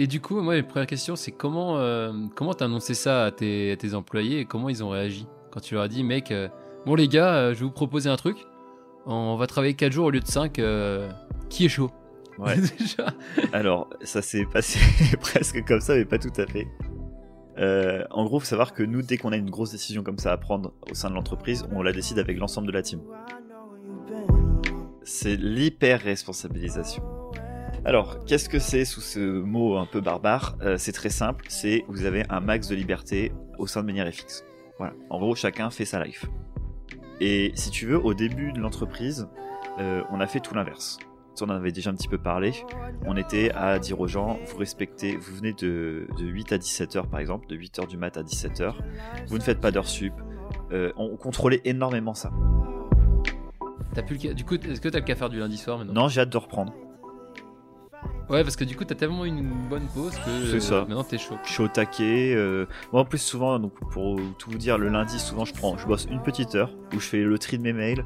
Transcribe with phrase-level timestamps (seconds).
[0.00, 3.30] Et du coup, moi, la première question, c'est comment euh, comment t'as annoncé ça à
[3.32, 6.30] tes, à tes employés et comment ils ont réagi quand tu leur as dit, mec,
[6.30, 6.48] euh,
[6.86, 8.36] bon les gars, euh, je vais vous proposer un truc.
[9.06, 10.60] On va travailler 4 jours au lieu de 5.
[10.60, 11.10] euh,
[11.50, 11.90] qui est chaud?
[12.38, 12.54] Ouais.
[12.78, 13.12] Déjà.
[13.52, 14.78] Alors, ça s'est passé
[15.20, 16.68] presque comme ça, mais pas tout à fait.
[17.58, 20.30] Euh, en gros, faut savoir que nous, dès qu'on a une grosse décision comme ça
[20.30, 23.00] à prendre au sein de l'entreprise, on la décide avec l'ensemble de la team.
[25.02, 27.02] C'est l'hyper responsabilisation.
[27.88, 30.58] Alors, qu'est-ce que c'est sous ce mot un peu barbare?
[30.60, 34.12] Euh, C'est très simple, c'est vous avez un max de liberté au sein de Manière
[34.12, 34.44] FX.
[34.76, 34.92] Voilà.
[35.08, 36.26] En gros, chacun fait sa life.
[37.18, 39.26] Et si tu veux, au début de l'entreprise,
[39.78, 40.98] euh, on a fait tout l'inverse.
[41.40, 42.52] On en avait déjà un petit peu parlé.
[43.06, 46.96] On était à dire aux gens, vous respectez, vous venez de, de 8 à 17
[46.96, 48.82] heures par exemple, de 8 heures du mat à 17 heures.
[49.28, 50.12] Vous ne faites pas d'heures sup.
[50.72, 52.32] Euh, on contrôlait énormément ça.
[54.06, 56.02] Plus le Du coup, est-ce que t'as le faire du lundi soir maintenant?
[56.02, 56.74] Non, j'ai hâte de reprendre.
[58.28, 60.80] Ouais, parce que du coup, t'as tellement eu une bonne pause que C'est ça.
[60.80, 61.36] maintenant t'es chaud.
[61.44, 62.34] Je suis au taquet.
[62.36, 65.78] euh, Moi, en plus, souvent, donc, pour tout vous dire, le lundi, souvent, je prends,
[65.78, 68.04] je bosse une petite heure où je fais le tri de mes mails.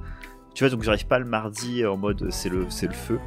[0.54, 3.18] Tu vois, donc j'arrive pas le mardi en mode c'est le, c'est le feu.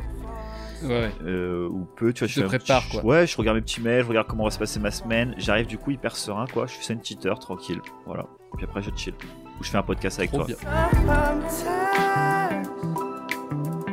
[0.83, 1.11] Ouais, ouais.
[1.25, 3.03] euh, ou peu, tu vois, je te petit- quoi.
[3.03, 5.33] Ouais, je regarde mes petits mails, je regarde comment va se passer ma semaine.
[5.37, 6.65] J'arrive du coup hyper serein, quoi.
[6.67, 7.81] Je fais ça une petite heure, tranquille.
[8.05, 8.25] Voilà.
[8.55, 9.15] Puis après, je chill.
[9.59, 10.47] Ou je fais un podcast avec Trop toi.
[10.47, 12.44] bien.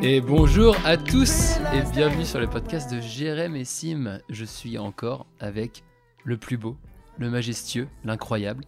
[0.05, 4.19] Et bonjour à tous et bienvenue sur le podcast de Jérém et Sim.
[4.29, 5.85] Je suis encore avec
[6.25, 6.77] le plus beau,
[7.19, 8.65] le majestueux, l'incroyable,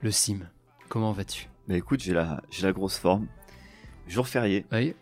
[0.00, 0.40] le Sim.
[0.88, 1.48] Comment vas-tu?
[1.66, 3.26] Mais écoute, j'ai la, j'ai la grosse forme.
[4.06, 4.94] Jour férié, Oui.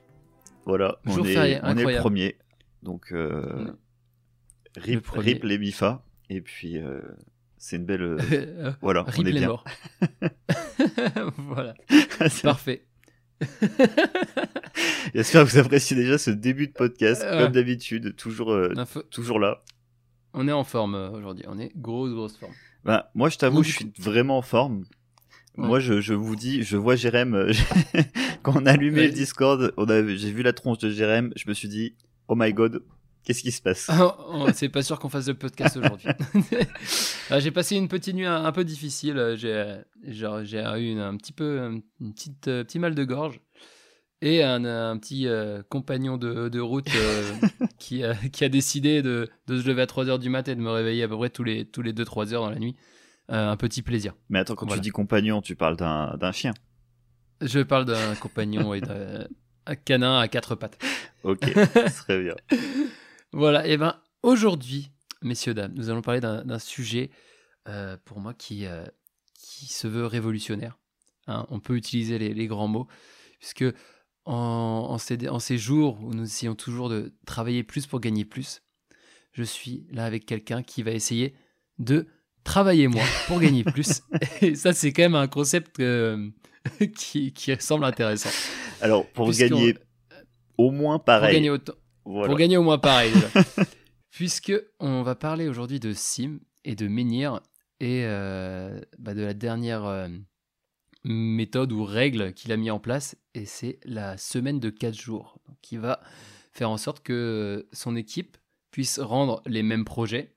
[0.65, 0.99] voilà.
[1.07, 2.01] On Jour est, férié, on est incroyable.
[2.03, 2.37] premier.
[2.83, 3.73] Donc, euh,
[4.77, 5.33] Le rip, premier.
[5.35, 6.03] rip les MIFA.
[6.31, 7.01] Et puis, euh,
[7.59, 8.03] c'est une belle.
[8.03, 9.49] euh, voilà, Rip on est les bien.
[9.49, 9.65] morts.
[11.37, 11.75] voilà,
[12.29, 12.87] C'est- parfait.
[15.15, 17.39] J'espère que vous appréciez déjà ce début de podcast, Ouais.
[17.43, 18.73] comme d'habitude, toujours, euh,
[19.11, 19.63] toujours là.
[20.35, 22.53] On est en forme euh, aujourd'hui, on est grosse, grosse forme.
[22.85, 24.85] Bah, moi, je t'avoue, je suis vraiment en forme.
[25.59, 25.67] Ouais.
[25.67, 27.35] Moi, je, je vous dis, je vois Jérém.
[27.35, 27.53] euh,
[28.43, 29.07] Quand on a allumé Ouais.
[29.09, 29.73] le Discord,
[30.17, 31.31] j'ai vu la tronche de Jérém.
[31.37, 31.95] Je me suis dit,
[32.29, 32.83] oh my god,
[33.25, 33.89] qu'est-ce qui se passe?
[33.99, 36.09] Oh, c'est pas sûr qu'on fasse de podcast aujourd'hui.
[37.39, 39.35] J'ai passé une petite nuit un, un peu difficile.
[39.37, 39.75] J'ai,
[40.05, 43.41] eu une- un petit peu, un une petite, euh, petit mal de gorge
[44.21, 47.33] et un, un petit euh, compagnon de, de route euh,
[47.79, 50.55] qui, a, qui a décidé de, de se lever à 3 heures du matin et
[50.55, 52.77] de me réveiller à peu près tous les, tous les 2-3 heures dans la nuit.
[53.29, 54.15] Un petit plaisir.
[54.29, 54.81] Mais attends, quand Voilà.
[54.81, 56.53] tu dis compagnon, tu parles d'un, chien?
[57.41, 59.27] Je parle d'un compagnon et d'un
[59.65, 60.77] un canin à quatre pattes.
[61.23, 61.39] Ok,
[62.05, 62.35] très bien.
[63.33, 64.91] Voilà, et ben aujourd'hui,
[65.23, 67.11] messieurs, dames, nous allons parler d'un sujet
[67.69, 68.85] euh, pour moi qui, euh,
[69.35, 70.79] qui se veut révolutionnaire.
[71.29, 72.89] Hein, on peut utiliser les, les grands mots,
[73.39, 73.65] puisque
[74.25, 74.35] en,
[74.91, 78.63] en ces, en ces jours où nous essayons toujours de travailler plus pour gagner plus,
[79.33, 81.35] je suis là avec quelqu'un qui va essayer
[81.79, 82.07] de
[82.45, 84.03] travailler moins pour gagner plus.
[84.43, 86.29] Et ça, c'est quand même un concept euh,
[86.97, 88.31] qui, qui semble intéressant.
[88.81, 89.77] Alors, pour gagner
[90.59, 91.35] au moins Pour pareil.
[91.35, 91.75] gagner autant.
[92.05, 92.29] Voilà.
[92.29, 93.13] Pour gagner au moins pareil.
[94.11, 97.41] Puisque on va parler aujourd'hui de Sim et de Menhir
[97.81, 100.09] et euh, bah, de la dernière euh,
[101.05, 105.39] méthode ou règle qu'il a mis en place et c'est la semaine de 4 jours
[105.63, 106.01] qui va
[106.53, 108.37] faire en sorte que son équipe
[108.71, 110.37] puisse rendre les mêmes projets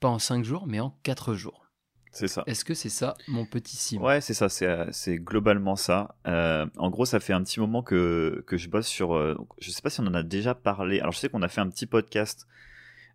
[0.00, 1.65] pas en 5 jours mais en 4 jours.
[2.12, 2.42] C'est ça.
[2.46, 3.98] Est-ce que c'est ça mon petit Sim?
[4.00, 6.16] Ouais, c'est ça, c'est, euh, globalement ça.
[6.26, 9.14] Euh, en gros, ça fait un petit moment que, que je bosse sur.
[9.14, 11.00] euh, je sais pas si on en a déjà parlé.
[11.00, 12.46] Alors, je sais qu'on a fait un petit podcast.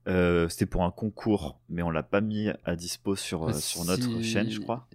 [0.08, 4.22] euh, c'était pour un concours, mais on l'a pas mis à dispo sur, sur notre
[4.22, 4.88] chaîne, je crois.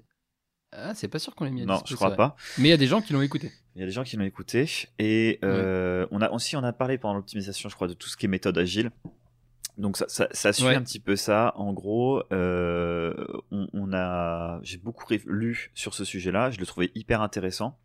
[0.73, 2.37] Ah, c'est pas sûr qu'on l'ait mis à Non, dispo, je c'est crois pas.
[2.59, 3.51] Mais il y a des gens qui l'ont écouté.
[3.75, 4.69] Il y a des gens qui l'ont écouté.
[4.99, 8.27] Et on a aussi on a parlé pendant l'optimisation, je crois, de tout ce qui
[8.27, 8.91] est méthode agile.
[9.78, 10.75] Donc ça, ça, ça suit Ouais.
[10.75, 11.53] un petit peu ça.
[11.56, 13.14] En gros, euh,
[13.50, 16.50] on, on a, j'ai beaucoup lu sur ce sujet-là.
[16.50, 17.78] Je le trouvais hyper intéressant.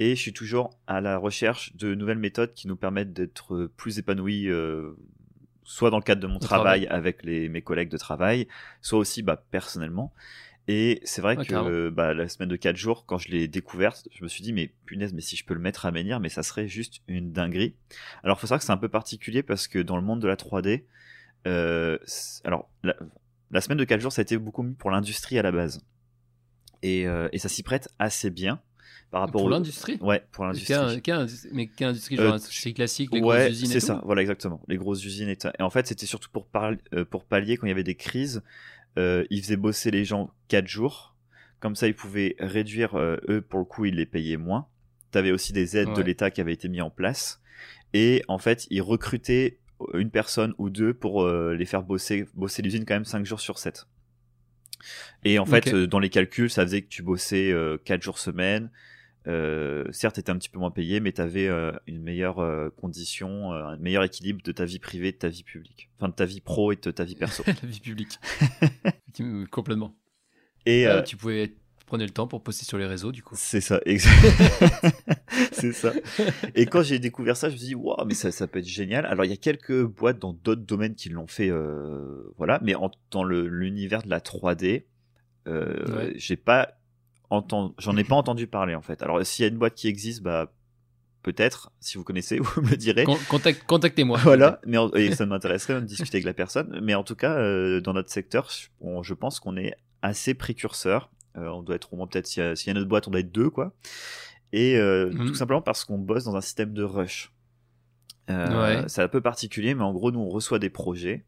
[0.00, 3.98] Et je suis toujours à la recherche de nouvelles méthodes qui nous permettent d'être plus
[3.98, 4.96] épanouis, euh,
[5.62, 6.98] soit dans le cadre de mon travail, travail.
[6.98, 8.48] avec les, mes collègues de travail,
[8.80, 10.12] soit aussi bah, personnellement.
[10.70, 14.22] Et c'est vrai que bah, la semaine de 4 jours, quand je l'ai découverte, je
[14.22, 16.42] me suis dit, mais punaise, mais si je peux le mettre à Menhir, mais ça
[16.42, 17.74] serait juste une dinguerie.
[18.22, 20.36] Alors, faut savoir que c'est un peu particulier parce que dans le monde de la
[20.36, 20.84] 3D,
[21.48, 21.98] euh,
[22.44, 22.94] alors, la,
[23.50, 25.80] la semaine de 4 jours, ça a été beaucoup mieux pour l'industrie à la base.
[26.82, 28.60] Et, euh, et ça s'y prête assez bien
[29.10, 29.96] par rapport Pour au- l'industrie?
[30.00, 30.74] Ouais, pour l'industrie.
[31.52, 34.60] Mais quelle industrie Euh, genre industrie classique, les ouais, grosses usines c'est ça, voilà exactement.
[34.68, 36.46] Les grosses usines et, en fait, c'était surtout pour,
[36.94, 38.42] euh, pour pallier quand il y avait des crises.
[38.98, 41.14] Euh, ils faisaient bosser les gens 4 jours.
[41.60, 44.66] Comme ça, ils pouvaient réduire, euh, eux, pour le coup, ils les payaient moins.
[45.10, 47.40] T'avais aussi des aides de l'État qui avaient été mis en place.
[47.94, 49.58] Et en fait, ils recrutaient
[49.94, 53.40] une personne ou deux pour euh, les faire bosser, bosser l'usine quand même 5 jours
[53.40, 53.86] sur 7.
[55.24, 57.52] Et en fait, euh, dans les calculs, ça faisait que tu bossais
[57.84, 58.70] 4 jours semaine.
[59.26, 61.48] Euh, certes, tu étais un petit peu moins payé, mais tu avais
[61.86, 65.28] une meilleure euh, condition, euh, un meilleur équilibre de ta vie privée et de ta
[65.28, 65.90] vie publique.
[65.98, 67.42] Enfin, de ta vie pro et de ta vie perso.
[67.46, 68.18] la vie publique.
[69.50, 69.94] Complètement.
[70.64, 71.54] Et euh, tu pouvais
[71.88, 73.34] prenez le temps pour poster sur les réseaux du coup.
[73.36, 74.12] c'est ça, exact.
[75.52, 75.92] c'est ça.
[76.54, 78.68] Et quand j'ai découvert ça, je me suis dit, waouh, mais ça, ça peut être
[78.68, 79.06] génial.
[79.06, 82.74] Alors, il y a quelques boîtes dans d'autres domaines qui l'ont fait, euh, voilà, mais
[82.74, 84.84] en, dans l'univers de la 3D,
[85.46, 86.12] euh, Ouais.
[86.16, 86.78] j'ai pas
[87.30, 89.02] entendu, j'en ai pas entendu parler en fait.
[89.02, 90.52] Alors, s'il y a une boîte qui existe, bah,
[91.22, 93.04] peut-être, si vous connaissez, vous me direz.
[93.04, 94.18] Con- contact- Contactez-moi.
[94.22, 96.78] Voilà, mais en- et ça m'intéresserait de discuter avec la personne.
[96.82, 98.48] Mais en tout cas, euh, dans notre secteur,
[98.80, 101.10] on- je pense qu'on est assez précurseur.
[101.38, 102.88] Euh, on doit être au moins peut-être s'il y, a- s'il y a une autre
[102.88, 103.72] boîte, on doit être deux quoi.
[104.52, 105.26] Et euh, Mhm.
[105.26, 107.32] tout simplement parce qu'on bosse dans un système de rush.
[108.30, 108.84] Euh, Ouais.
[108.88, 111.24] C'est un peu particulier, mais en gros, nous on reçoit des projets.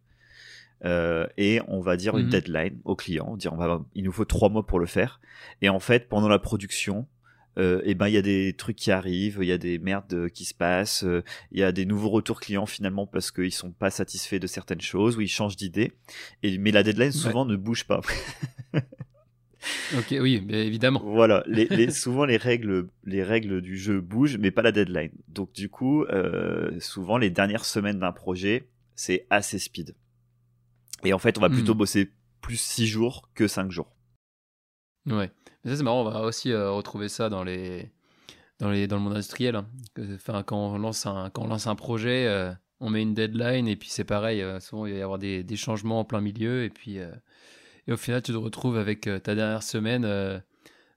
[0.87, 2.31] euh, et on va dire une Mhm.
[2.31, 5.21] deadline au client, on dire on va, il nous faut trois mois pour le faire.
[5.61, 7.07] Et en fait, pendant la production,
[7.59, 10.31] euh, et ben il y a des trucs qui arrivent, il y a des merdes
[10.31, 11.23] qui se passent, euh,
[11.53, 14.81] il y a des nouveaux retours clients finalement parce qu'ils sont pas satisfaits de certaines
[14.81, 15.93] choses ou ils changent d'idée.
[16.43, 18.01] Et mais la deadline souvent ne bouge pas.
[19.99, 21.01] Ok, oui, mais évidemment.
[21.05, 25.11] voilà, les, les- souvent les règles, les règles du jeu bougent, mais pas la deadline.
[25.29, 29.95] Donc du coup, euh, souvent les dernières semaines d'un projet, c'est assez speed.
[31.05, 31.79] Et en fait, on va plutôt Mhm.
[31.79, 32.11] bosser
[32.41, 33.95] plus 6 jours que 5 jours.
[35.07, 35.31] Ouais.
[35.65, 37.91] Mais ça c'est marrant, on va aussi euh, retrouver ça dans les
[38.59, 39.57] dans les dans le monde industriel.
[39.57, 39.67] hein.
[40.15, 43.67] Enfin, quand on lance un quand on lance un projet, euh, on met une deadline
[43.69, 44.45] et puis c'est pareil.
[44.61, 46.99] souvent il va y avoir des, des changements en plein milieu et puis
[47.91, 50.05] et au final tu te retrouves avec euh, ta dernière semaine.
[50.07, 50.39] Euh,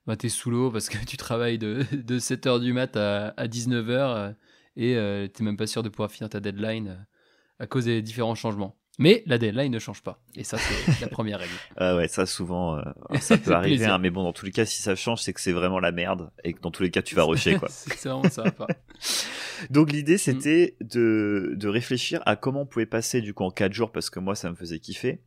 [0.06, 3.46] bah, t'es sous l'eau parce que tu travailles de, de 7h du mat à, à
[3.46, 4.34] 19h
[4.76, 7.02] et euh, t'es même pas sûr de pouvoir finir ta deadline euh,
[7.58, 8.76] à cause des différents changements.
[8.96, 10.22] Mais la deadline ne change pas.
[10.36, 11.50] Et ça, c'est la première règle.
[11.76, 12.82] Ah ouais, ça souvent, euh,
[13.20, 15.40] ça peut arriver, hein, mais bon, dans tous les cas, si ça change, c'est que
[15.40, 17.68] c'est vraiment la merde et que dans tous les cas, tu vas rusher quoi.
[17.70, 18.48] c'est vraiment ça.
[18.52, 18.68] pas.
[19.70, 19.92] Donc Mm.
[19.96, 23.90] l'idée c'était de, de réfléchir à comment on pouvait passer du coup en 4 jours
[23.90, 25.20] parce que moi ça me faisait kiffer.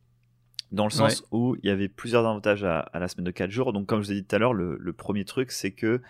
[0.70, 3.50] Dans le sens où il y avait plusieurs avantages à, à la semaine de 4
[3.50, 3.72] jours.
[3.72, 6.02] Donc comme je vous ai dit tout à l'heure, le, le premier truc c'est que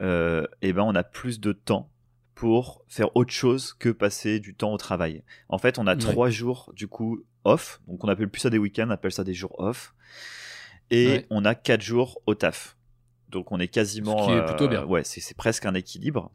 [0.00, 1.88] euh, eh ben, on a plus de temps
[2.34, 5.22] pour faire autre chose que passer du temps au travail.
[5.48, 5.98] En fait on a Ouais.
[6.00, 7.80] 3 jours du coup off.
[7.86, 9.94] Donc on appelle plus ça des week-ends, on appelle ça des jours off.
[10.90, 11.26] Et Ouais.
[11.30, 12.76] on a 4 jours au taf.
[13.28, 14.26] Donc on est quasiment...
[14.26, 14.84] Ce qui est plutôt bien.
[14.84, 16.32] Ouais, c'est presque un équilibre.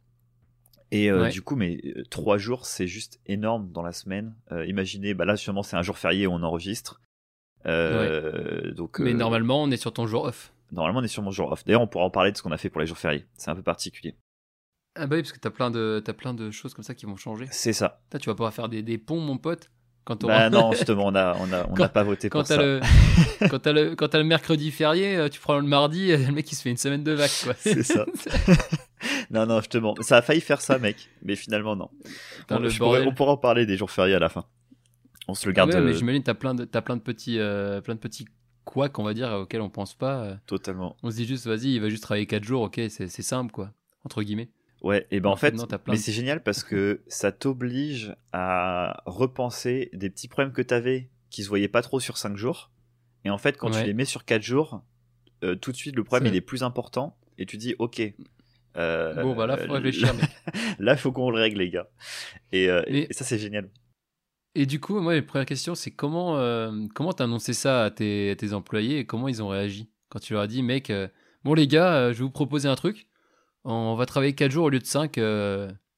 [0.92, 1.30] Et euh, Ouais.
[1.32, 4.34] du coup, mais euh, trois jours, c'est juste énorme dans la semaine.
[4.54, 7.02] Euh, imaginez, bah là, justement, c'est un jour férié où on enregistre.
[7.68, 10.54] Euh, Donc, Mais euh, normalement, on est sur ton jour off.
[10.72, 11.64] normalement, on est sur mon jour off.
[11.66, 13.26] D'ailleurs, on pourra en parler de ce qu'on a fait pour les jours fériés.
[13.38, 14.16] C'est un peu particulier.
[15.00, 17.16] Ah bah oui, parce que t'as plein de plein de choses comme ça qui vont
[17.18, 17.46] changer.
[17.52, 18.00] C'est ça.
[18.06, 19.70] Putain, tu vas pouvoir faire des, des ponts, mon pote.
[20.06, 22.40] Quand t'auras- Bah non, justement, on a, on a, on Quand- n'a pas voté quand
[22.40, 22.62] pour t'as ça.
[22.64, 22.80] le
[23.50, 26.52] quand t'as le quand t'as le mercredi férié, euh, tu prends le mardi, le mec
[26.52, 27.54] il se fait une semaine de quoi.
[27.60, 28.06] C'est ça.
[29.30, 31.10] non, non, justement, ça a failli faire ça, mec.
[31.22, 31.90] Mais finalement, non.
[32.50, 34.46] On, le pourrais- on pourra en parler des jours fériés à la fin.
[35.28, 37.40] On se le garde ouais, mais euh, j'imagine t'as plein de t'as plein de petits
[37.40, 38.26] euh, plein de petits
[38.66, 40.24] quoi qu'on va dire auxquels on pense pas.
[40.24, 40.36] euh.
[40.46, 40.96] totalement.
[41.04, 43.52] On se dit juste vas-y, il va juste travailler 4 jours, ok, c'est c'est simple
[43.52, 44.50] quoi, entre guillemets.
[44.84, 49.02] Ouais, et ben en, fait, non, mais de- c'est génial parce que ça t'oblige à
[49.08, 52.70] repenser des petits problèmes que t'avais qui se voyaient pas trop sur 5 jours.
[53.26, 54.84] Et en fait, quand tu les mets sur 4 jours,
[55.44, 58.02] euh, tout de suite le problème il est plus important et tu dis ok.
[58.78, 60.14] euh, Bon bah là faut réfléchir.
[60.80, 61.88] Là, il faut qu'on le règle, les gars.
[62.52, 63.70] Et, Mais- et ça, c'est génial.
[64.60, 67.92] Et du coup, moi, la première question, c'est comment euh, comment t'as annoncé ça à
[67.92, 70.90] tes, à tes employés et comment ils ont réagi quand tu leur as dit, mec,
[70.90, 71.08] euh,
[71.44, 73.08] bon les gars, euh, je vais vous proposer un truc,
[73.66, 75.20] on va travailler 4 jours au lieu de 5,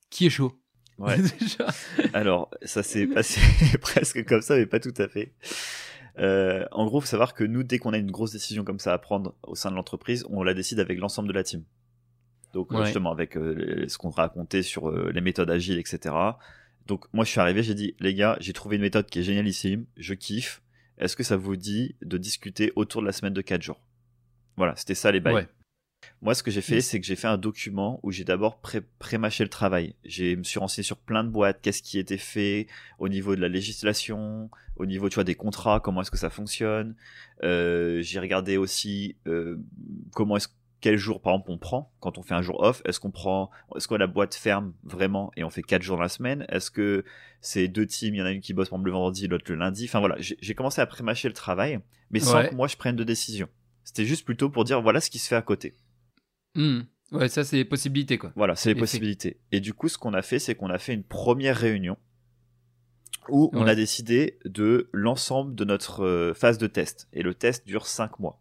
[0.09, 0.59] qui est chaud?
[0.97, 1.15] Ouais.
[1.39, 1.67] Déjà.
[2.13, 3.39] Alors, ça s'est passé
[3.81, 5.33] presque comme ça, mais pas tout à fait.
[6.17, 8.91] Euh, en gros, faut savoir que nous, dès qu'on a une grosse décision comme ça
[8.91, 11.63] à prendre au sein de l'entreprise, on la décide avec l'ensemble de la team.
[12.53, 12.85] Donc, euh, Ouais.
[12.85, 16.13] justement, avec euh, ce qu'on racontait sur euh, les méthodes agiles, etc.
[16.89, 19.24] Donc, moi, je suis arrivé, j'ai dit, les gars, j'ai trouvé une méthode qui est
[19.24, 20.63] génialissime, je kiffe.
[20.98, 23.79] Est-ce que ça vous dit de discuter autour de la semaine de 4 jours?
[24.58, 25.36] Voilà, c'était ça les bails.
[25.36, 25.48] Ouais.
[26.22, 28.81] Moi, ce que j'ai fait, c'est que j'ai fait un document où j'ai d'abord pré-
[28.98, 29.93] pré-mâché le travail.
[30.03, 32.65] J'ai me suis renseigné sur plein de boîtes, qu'est-ce qui était fait
[32.98, 36.31] au niveau de la législation, au niveau, tu vois, des contrats, comment est-ce que ça
[36.31, 36.96] fonctionne.
[37.43, 39.58] Euh, j'ai regardé aussi euh,
[40.12, 40.48] comment est-ce
[40.81, 42.81] quel jour, par exemple, on prend quand on fait un jour off.
[42.86, 46.03] Est-ce qu'on prend, est-ce que la boîte ferme vraiment et on fait quatre jours dans
[46.03, 46.45] la semaine?
[46.50, 47.03] Est-ce que
[47.41, 49.45] c'est deux teams, il y en a une qui bosse par exemple le vendredi, l'autre
[49.50, 49.86] le lundi?
[49.86, 51.79] Enfin voilà, j'ai commencé à pré-mâcher le travail,
[52.12, 52.50] mais sans Ouais.
[52.50, 53.50] que moi je prenne de décision.
[53.83, 55.75] C'était juste plutôt pour dire voilà ce qui se fait à côté.
[56.55, 56.81] Hmm.
[57.12, 58.31] Ouais, ça, c'est les possibilités, quoi.
[58.36, 59.39] Voilà, c'est les Et possibilités.
[59.51, 61.98] Et du coup, ce qu'on a fait, c'est qu'on a fait une première réunion
[63.29, 67.07] où on a décidé de l'ensemble de notre euh, phase de test.
[67.13, 68.39] Et le test dure 5 mois.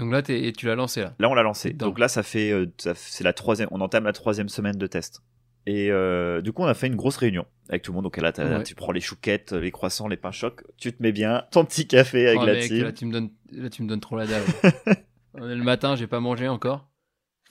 [0.00, 1.14] Donc là, et tu l'as lancé là.
[1.18, 1.72] Là, on l'a lancé.
[1.72, 4.86] Donc là, ça fait, euh, ça c'est la troisième, on entame la troisième semaine de
[4.88, 5.22] test.
[5.66, 8.04] Et euh, du coup, on a fait une grosse réunion avec tout le monde.
[8.04, 8.62] Donc là, Ouais.
[8.62, 11.86] tu prends les chouquettes, les croissants, les pains chocs, tu te mets bien ton petit
[11.86, 12.82] café avec Oh, la mec, team.
[12.84, 14.42] là, tu me donnes, là, tu me donnes trop la dalle.
[15.34, 16.88] Le matin, j'ai pas mangé encore.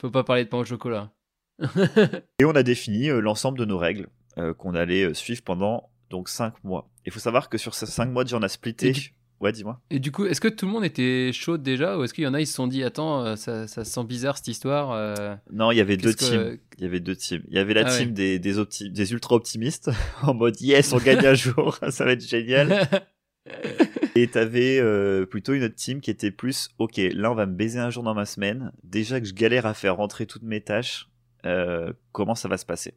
[0.00, 1.12] Faut pas parler de pain au chocolat.
[2.40, 6.28] Et on a défini euh, l'ensemble de nos règles euh, qu'on allait suivre pendant donc
[6.28, 6.90] 5 mois.
[7.06, 8.92] Il faut savoir que sur ces 5 mois, déjà, on a splitté.
[9.40, 9.80] Ouais, dis-moi.
[9.90, 12.26] Et du coup, est-ce que tout le monde était chaud déjà ou est-ce qu'il y
[12.26, 15.34] en a, ils se sont dit, attends, euh, ça, ça sent bizarre cette histoire euh,
[15.50, 16.58] Non, il y avait deux teams.
[16.76, 17.42] Il y avait deux teams.
[17.48, 18.12] Il y avait la Ah team ouais.
[18.14, 19.90] des, des, opti- des ultra optimistes
[20.22, 22.86] en mode yes, on gagne un jour, ça va être génial.
[24.14, 27.54] Et t'avais euh, plutôt une autre team qui était plus ok, là on va me
[27.54, 28.72] baiser un jour dans ma semaine.
[28.84, 31.08] Déjà que je galère à faire rentrer toutes mes tâches,
[31.46, 32.94] euh, comment ça va se passer?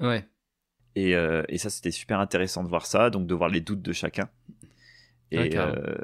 [0.00, 0.28] Ouais.
[0.94, 3.82] et, euh, et ça c'était super intéressant de voir ça, donc de voir les doutes
[3.82, 4.28] de chacun.
[5.30, 5.96] Et, euh,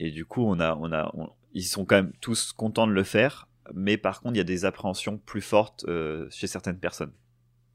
[0.00, 2.92] et du coup on a, on a, on- ils sont quand même tous contents de
[2.92, 6.78] le faire, mais par contre il y a des appréhensions plus fortes euh, chez certaines
[6.78, 7.12] personnes.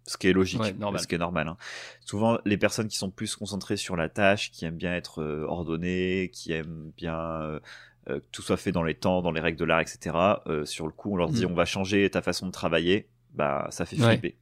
[0.05, 1.47] Ce qui est logique, Ouais, ce qui est normal.
[1.49, 1.57] hein.
[2.01, 5.45] Souvent, les personnes qui sont plus concentrées sur la tâche, qui aiment bien être euh,
[5.47, 7.59] ordonnées, qui aiment bien euh,
[8.07, 10.41] que tout soit fait dans les temps, dans les règles de l'art, etc.
[10.47, 11.51] euh, sur le coup, on leur dit Mm.
[11.51, 14.13] on va changer ta façon de travailler, bah ça fait Ouais.
[14.17, 14.37] flipper.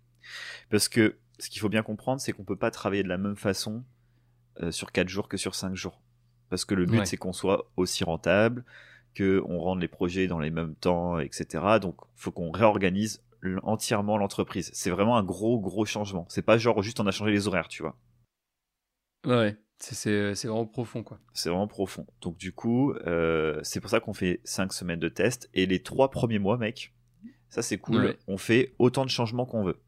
[0.69, 3.36] Parce que ce qu'il faut bien comprendre, c'est qu'on peut pas travailler de la même
[3.36, 3.83] façon
[4.71, 6.01] sur 4 jours que sur 5 jours.
[6.50, 7.06] Parce que le but, Ouais.
[7.06, 8.63] c'est qu'on soit aussi rentable,
[9.13, 11.80] que on rende les projets dans les mêmes temps, etc.
[11.82, 13.24] Donc, faut qu'on réorganise
[13.63, 14.70] entièrement l'entreprise.
[14.74, 16.25] C'est vraiment un gros, gros changement.
[16.30, 17.96] C'est pas genre juste on a changé les horaires, tu vois.
[19.25, 19.58] Ouais, ouais.
[19.80, 21.20] C'est- vraiment profond, quoi.
[21.34, 22.08] C'est vraiment profond.
[22.22, 25.50] Donc, du coup, euh, c'est pour ça qu'on fait 5 semaines de test.
[25.54, 26.96] Et les 3 premiers mois, mec,
[27.50, 28.06] ça c'est cool.
[28.06, 28.18] Ouais.
[28.27, 29.80] On fait autant de changements qu'on veut.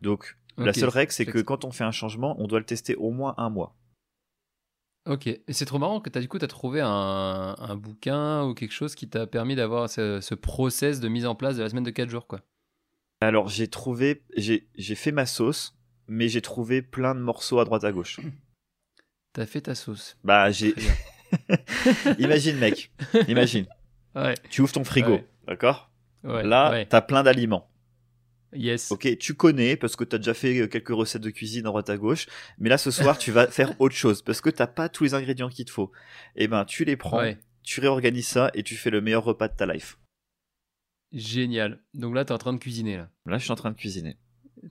[0.00, 2.94] Donc, la seule règle, c'est que quand on fait un changement, on doit le tester
[2.96, 3.76] au moins un mois.
[5.06, 5.26] Ok.
[5.26, 8.54] Et c'est trop marrant que as, du coup, tu as trouvé un, un bouquin ou
[8.54, 11.68] quelque chose qui t'a permis d'avoir ce, ce process de mise en place de la
[11.68, 12.40] semaine de 4 jours, quoi.
[13.20, 15.76] Alors, j'ai trouvé, j'ai j'ai fait ma sauce,
[16.08, 18.18] mais j'ai trouvé plein de morceaux à droite à gauche.
[19.34, 20.16] T'as fait ta sauce.
[20.24, 20.74] Bah, j'ai.
[22.18, 22.90] Imagine, mec.
[23.28, 23.66] Imagine.
[24.14, 24.34] Ouais.
[24.50, 25.26] Tu ouvres ton frigo, Ouais.
[25.46, 25.90] d'accord?
[26.22, 27.68] Ouais Là, t'as plein d'aliments.
[28.54, 28.90] Yes.
[28.92, 31.90] Ok, tu connais parce que t'as déjà fait euh, quelques recettes de cuisine à droite
[31.90, 32.26] à gauche,
[32.58, 35.14] mais là ce soir tu vas faire autre chose parce que t'as pas tous les
[35.14, 35.90] ingrédients qu'il te faut.
[36.36, 37.38] Et ben tu les prends, Ouais.
[37.62, 39.98] tu réorganises ça et tu fais le meilleur repas de ta life.
[41.12, 41.80] Génial.
[41.94, 43.10] Donc là, t'es en train de cuisiner, là.
[43.26, 44.16] Là je suis en train de cuisiner.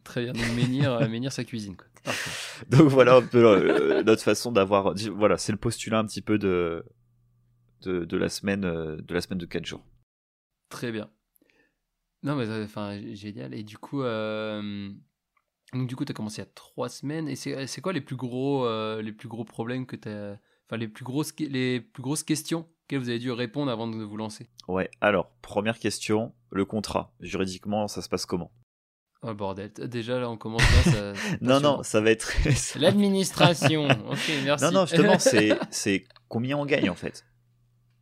[0.04, 0.34] Très bien.
[0.34, 1.88] Donc menhir, euh, menhir sa cuisine, quoi.
[2.04, 2.66] Parfait.
[2.70, 4.94] Donc voilà un peu euh, notre façon d'avoir.
[5.16, 6.84] Voilà, c'est le postulat un petit peu de
[7.82, 9.86] de, de la semaine de la semaine de 4 jours.
[10.70, 11.10] Très bien.
[12.24, 13.54] Non, mais enfin, génial.
[13.54, 14.90] Et du coup, euh,
[15.74, 17.28] donc du coup, t'as commencé il y a trois semaines.
[17.28, 20.34] Et c'est quoi les plus gros, euh, les plus gros problèmes que t'as,
[20.68, 24.02] enfin les plus grosses, les plus grosses questions que vous avez dû répondre avant de
[24.04, 24.50] vous lancer?
[24.68, 24.90] Ouais.
[25.02, 28.52] Alors première question, le contrat juridiquement ça se passe comment?
[29.26, 29.72] Oh bordel.
[29.74, 30.84] Déjà là, on commence là.
[30.92, 31.84] Ça, Non non, passionnant.
[31.84, 32.34] ça va être.
[32.80, 33.86] L'administration.
[34.12, 34.66] ok, merci.
[34.66, 37.26] Non, non, justement, c'est, c'est combien on gagne en fait?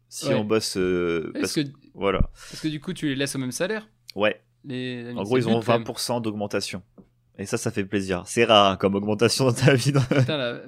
[0.10, 0.34] Si Ouais.
[0.34, 0.78] on bosse.
[0.78, 1.62] euh, parce que,
[1.94, 2.32] Voilà.
[2.52, 3.88] est-ce que du coup, tu les laisses au même salaire?
[4.16, 4.42] Ouais.
[4.64, 5.84] les, En gros, ils ont but, quand même.
[5.84, 6.84] 20% d'augmentation.
[7.38, 8.24] Et ça, ça fait plaisir.
[8.26, 9.94] C'est rare hein, comme augmentation dans ta vie.
[9.94, 10.60] Putain la,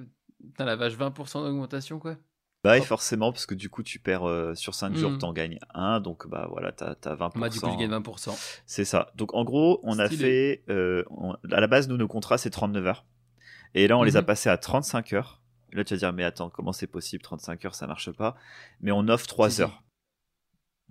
[0.42, 2.16] putain, la vache, 20% d'augmentation quoi.
[2.64, 5.18] bah, et forcément, parce que du coup, tu perds euh, sur 5 jours, Mm.
[5.20, 6.00] t'en gagnes 1.
[6.00, 7.40] Donc, bah voilà, t'as, t'as 20%.
[7.40, 8.34] Bah, du coup, je gagne 20%.
[8.66, 9.12] C'est ça.
[9.16, 10.64] Donc, en gros, on a fait.
[10.70, 13.06] euh, on- à la base, nous, nos contrats, c'est 39 heures.
[13.76, 14.26] Et là, on les a Mhm.
[14.28, 15.42] passés à 35 heures.
[15.72, 18.36] Et là, tu vas dire, mais attends, comment c'est possible 35 heures, ça marche pas?
[18.80, 19.62] Mais on offre 3 Si, si.
[19.64, 19.84] heures.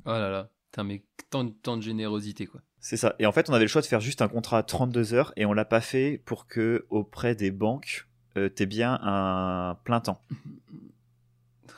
[0.05, 0.51] Oh là là.
[0.73, 2.61] Putain, mais tant, de- tant de générosité quoi.
[2.81, 3.15] C'est ça.
[3.21, 5.33] Et en fait, on avait le choix de faire juste un contrat à 32 heures
[5.37, 10.01] et on l'a pas fait pour que auprès des banques, euh, t'aies bien un plein
[10.01, 10.21] temps.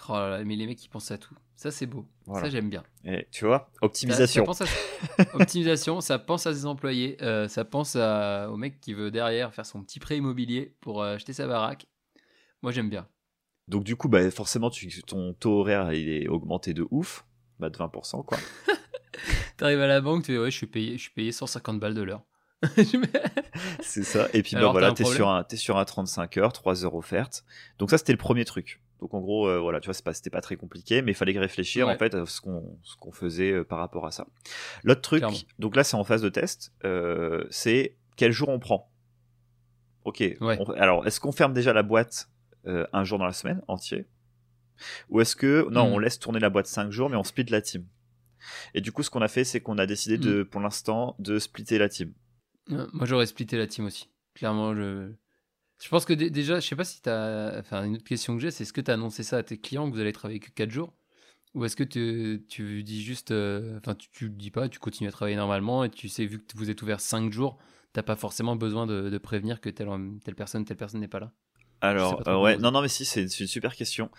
[0.08, 1.34] Oh là là, mais les mecs ils pensent à tout.
[1.56, 2.06] Ça c'est beau.
[2.26, 2.44] Voilà.
[2.46, 2.82] Ça j'aime bien.
[3.06, 4.42] Et tu vois, Ça- optimisation.
[4.42, 5.34] Ça, pense à...
[5.34, 9.54] Optimisation, ça pense à ses employés, euh, ça pense à- au mec qui veut derrière
[9.54, 11.86] faire son petit prêt immobilier pour euh, acheter sa baraque.
[12.62, 13.08] Moi j'aime bien.
[13.68, 17.24] Donc du coup, bah, forcément, tu, ton taux horaire il est augmenté de ouf,
[17.58, 18.36] bah, de 20%, quoi.
[19.56, 21.94] T'arrives à la banque, tu dis ouais, je suis payé, je suis payé 150 balles
[21.94, 22.22] de l'heure.
[23.80, 24.28] C'est ça.
[24.32, 27.44] Et puis Alors, voilà, t'es sur, un, t'es sur un 35 heures, 3 heures offertes.
[27.78, 28.80] Donc ça, c'était le premier truc.
[29.00, 31.14] Donc en gros, euh, voilà, tu vois, c'est pas, c'était pas très compliqué, mais il
[31.14, 31.94] fallait réfléchir Ouais.
[31.94, 34.26] en fait à ce qu'on, ce qu'on faisait euh, par rapport à ça.
[34.82, 35.36] L'autre truc, Clairement.
[35.58, 38.90] donc là c'est en phase de test, euh, c'est quel jour on prend.
[40.04, 40.20] Ok.
[40.40, 40.56] Ouais.
[40.60, 42.30] on- alors, est-ce qu'on ferme déjà la boîte
[42.66, 44.06] euh, un jour dans la semaine entier?
[45.10, 45.92] Ou est-ce que non, Mm.
[45.92, 47.84] on laisse tourner la boîte 5 jours, mais on split la team?
[48.74, 50.44] Et du coup, ce qu'on a fait, c'est qu'on a décidé de, Mm.
[50.46, 52.12] pour l'instant, de splitter la team.
[52.70, 54.08] Euh, Moi j'aurais splitté la team aussi.
[54.34, 55.12] Clairement, je...
[55.82, 57.56] Je pense que déjà, je sais pas si tu as.
[57.58, 59.58] Enfin, une autre question que j'ai, c'est est-ce que tu as annoncé ça à tes
[59.58, 60.94] clients que vous allez travailler que 4 jours?
[61.54, 63.32] Ou est-ce que tu, tu dis juste.
[63.32, 66.26] euh, Enfin, tu, tu le dis pas, tu continues à travailler normalement et tu sais,
[66.26, 67.58] vu que vous êtes ouvert 5 jours,
[67.92, 69.88] t'as pas forcément besoin de, de prévenir que telle,
[70.24, 71.32] telle personne, telle personne n'est pas là?
[71.80, 74.10] Alors, euh, ouais, non, non, mais si, c'est une super question.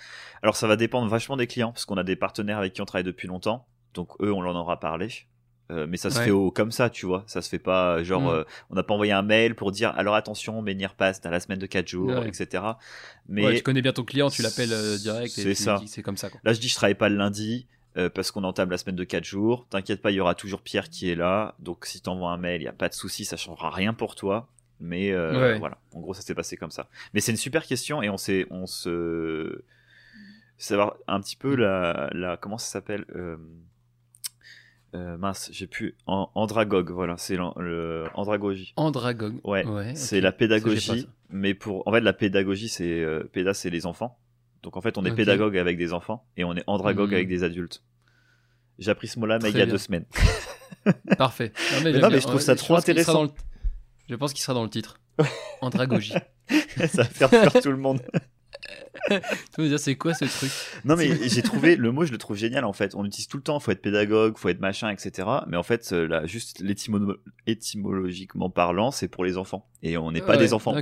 [0.43, 2.85] Alors, ça va dépendre vachement des clients, parce qu'on a des partenaires avec qui on
[2.85, 5.09] travaille depuis longtemps, donc eux, on en aura parlé.
[5.71, 6.25] Euh, mais ça se Ouais.
[6.25, 7.23] fait au, comme ça, tu vois.
[7.25, 8.27] Ça se fait pas, genre, Mm.
[8.35, 11.39] euh, on n'a pas envoyé un mail pour dire, alors attention, Menhir passe dans la
[11.39, 12.27] semaine de 4 jours, Ouais.
[12.27, 12.63] etc.
[13.27, 15.81] Mais Ouais, tu connais bien ton client, tu l'appelles euh, direct C'est ça.
[15.87, 16.29] c'est comme ça.
[16.29, 16.39] Quoi.
[16.43, 17.65] Là, je dis, je travaille pas le lundi
[17.97, 19.65] euh, parce qu'on entame la semaine de 4 jours.
[19.71, 21.55] T'inquiète pas, il y aura toujours Pierre qui est là.
[21.57, 24.13] Donc, si t'envoies un mail, il y a pas de souci, ça changera rien pour
[24.13, 24.47] toi.
[24.79, 26.89] Mais euh, voilà, en gros, ça s'est passé comme ça.
[27.15, 29.63] Mais c'est une super question et on s'est, on se,
[30.59, 31.59] savoir un petit peu Mm.
[31.59, 33.05] la, la, comment ça s'appelle
[34.95, 38.73] euh, mince, j'ai plus en, andragogue, voilà, c'est le andragogie.
[38.77, 39.39] Andragogue.
[39.43, 39.63] Ouais,
[39.95, 41.07] c'est la pédagogie, ça.
[41.29, 44.17] mais pour en fait la pédagogie c'est euh, péda c'est les enfants.
[44.63, 47.15] Donc en fait on est pédagogue avec des enfants et on est andragogue Mhm.
[47.15, 47.83] avec des adultes.
[48.79, 49.73] J'ai appris ce mot-là mais il y a bien.
[49.73, 50.05] deux semaines.
[51.17, 51.51] Parfait.
[51.73, 53.23] Non, Mais non, je trouve ça trop intéressant.
[53.23, 53.29] le-
[54.09, 54.99] Je pense qu'il sera dans le titre.
[55.61, 56.13] Andragogie.
[56.87, 58.01] ça va faire peur tout le monde.
[59.09, 60.51] tu veux dire, c'est quoi ce truc?
[60.83, 62.95] Non mais j'ai trouvé le mot je le trouve génial en fait.
[62.95, 63.59] On l'utilise tout le temps.
[63.59, 65.27] Faut être pédagogue, faut être machin, etc.
[65.47, 67.15] Mais en fait euh, là juste l'étymo-
[67.47, 70.75] étymologiquement parlant c'est pour les enfants et on n'est pas Ouais, des enfants.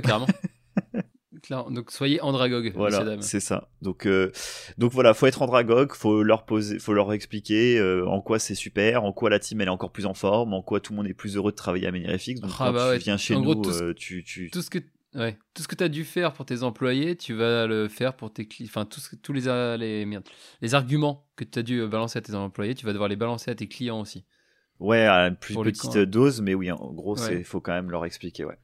[1.42, 1.70] clairement.
[1.70, 3.68] Donc soyez andragogue, Voilà, c'est ça.
[3.82, 4.32] Donc, euh,
[4.78, 8.54] donc voilà, faut être andragogue, faut leur poser, faut leur expliquer euh, en quoi c'est
[8.54, 10.96] super, en quoi la team elle est encore plus en forme, en quoi tout le
[10.96, 12.40] monde est plus heureux de travailler à Menirefix.
[12.40, 14.50] Donc Ah quand bah tu viens chez En nous, gros, tout ce- euh, tu, tu,
[14.50, 14.78] Tout ce que
[15.14, 18.16] ouais, tout ce que tu as dû faire pour tes employés, tu vas le faire
[18.16, 18.68] pour tes clients.
[18.70, 20.24] Enfin, que- tous les, a- les, merde,
[20.60, 23.50] les arguments que tu as dû balancer à tes employés, tu vas devoir les balancer
[23.50, 24.24] à tes clients aussi.
[24.78, 27.20] ouais, à une plus Pour petite dose, mais oui, en gros, Ouais.
[27.28, 28.58] c'est, faut quand même leur expliquer, ouais.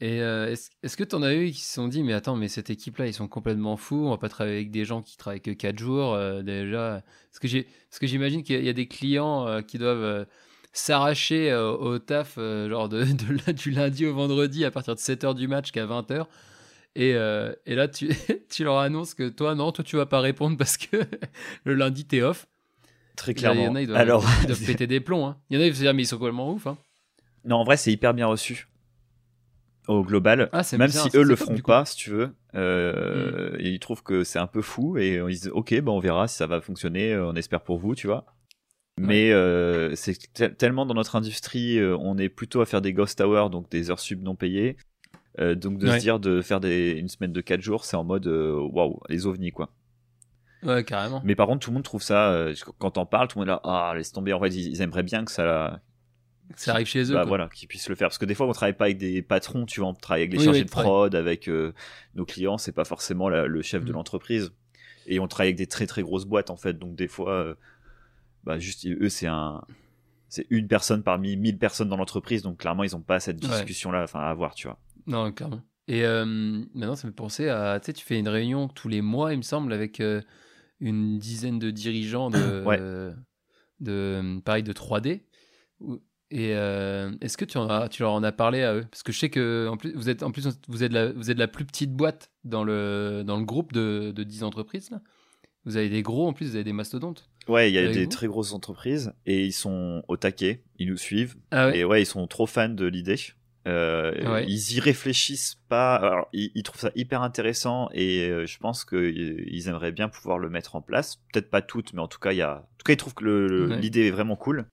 [0.00, 2.48] Et euh, est-ce que tu en as eu qui se sont dit, mais attends, mais
[2.48, 5.40] cette équipe-là, ils sont complètement fous, on va pas travailler avec des gens qui travaillent
[5.40, 7.02] que 4 jours euh, déjà?
[7.30, 9.62] Parce que j'ai- parce que j'imagine qu'il y, a- il y a des clients euh,
[9.62, 10.24] qui doivent euh,
[10.78, 13.04] s'arracher euh, au taf, euh, genre de,
[13.46, 16.26] de du lundi au vendredi à partir de 7h du match qu'à 20h.
[16.94, 18.08] Et, euh, et là, tu,
[18.50, 20.96] tu leur annonces que toi, non, toi, tu vas pas répondre parce que
[21.64, 22.46] le lundi, t'es off.
[23.16, 23.62] Très clairement.
[23.62, 25.26] Il y en a, ils doivent, Alors, ils doivent péter des plombs.
[25.26, 25.36] hein.
[25.50, 26.66] Il y en a, ils se dire, mais ils sont complètement ouf.
[26.66, 26.76] Hein.
[27.44, 28.68] non, en vrai, c'est hyper bien reçu
[29.88, 30.48] au global.
[30.52, 34.24] Ah, Même si eux le feront pas, si tu veux, euh, et ils trouvent que
[34.24, 37.12] c'est un peu fou et ils disent ok, bah on verra si ça va fonctionner,
[37.12, 38.24] euh, on espère pour vous, tu vois.
[38.98, 42.92] Mais euh, c'est te- tellement dans notre industrie, euh, on est plutôt à faire des
[42.94, 44.76] ghost hours, donc des heures sub non payées.
[45.38, 45.96] Euh, donc de Ouais.
[45.98, 49.26] se dire de faire des, une semaine de 4 jours, c'est en mode waouh, les
[49.26, 49.70] ovnis quoi.
[50.62, 51.20] Ouais, carrément.
[51.24, 52.46] Mais par contre, tout le monde trouve ça,
[52.78, 54.32] quand t'en parles, tout le monde est là, ah laisse tomber.
[54.32, 55.82] En fait, ils, ils aimeraient bien que ça,
[56.56, 57.14] Ça arrive chez eux.
[57.14, 57.28] bah, quoi.
[57.28, 58.08] voilà, qu'ils puissent le faire.
[58.08, 60.32] Parce que des fois, on travaille pas avec des patrons, tu vois, on travaille avec
[60.32, 61.50] les Oui, chargés oui, de prod, avec
[62.14, 63.96] nos clients, c'est pas forcément la- le chef de Mm.
[63.96, 64.52] l'entreprise.
[65.06, 67.54] Et on travaille avec des très très grosses boîtes en fait, donc des fois,
[68.46, 69.62] bah juste eux, c'est un,
[70.28, 73.50] c'est une personne parmi 1000 personnes dans l'entreprise, donc clairement, ils ont pas cette Ouais.
[73.50, 74.78] discussion-là, enfin à avoir, tu vois.
[75.06, 75.60] Non, clairement.
[75.88, 76.24] Et euh,
[76.74, 77.78] maintenant, ça me fait penser à.
[77.80, 80.20] Tu sais, tu fais une réunion tous les mois, il me semble, avec euh,
[80.80, 82.62] une dizaine de dirigeants de.
[82.66, 82.80] Ouais.
[83.80, 85.20] de pareil, de 3D.
[85.80, 88.84] Ou- Et euh, est-ce que tu, en as, tu leur en as parlé à eux?
[88.90, 91.30] Parce que je sais que en plus, vous êtes en plus vous êtes la, vous
[91.30, 94.90] êtes la plus petite boîte dans le, dans le groupe de, de 10 entreprises.
[94.90, 95.00] Là.
[95.66, 97.28] Vous avez des gros, en plus, vous avez des mastodontes.
[97.48, 100.96] Ouais, il y a des très grosses entreprises et ils sont au taquet, ils nous
[100.96, 103.16] suivent Ah ouais et ouais, ils sont trop fans de l'idée.
[103.68, 104.44] Euh, Ouais.
[104.48, 105.96] Ils y réfléchissent pas.
[105.96, 110.38] Alors, ils, ils trouvent ça hyper intéressant et euh, je pense qu'ils aimeraient bien pouvoir
[110.38, 111.16] le mettre en place.
[111.32, 112.58] Peut-être pas toutes, mais en tout cas, il y a.
[112.58, 113.80] En tout cas, ils trouvent que Ouais.
[113.80, 114.66] l'idée est vraiment cool.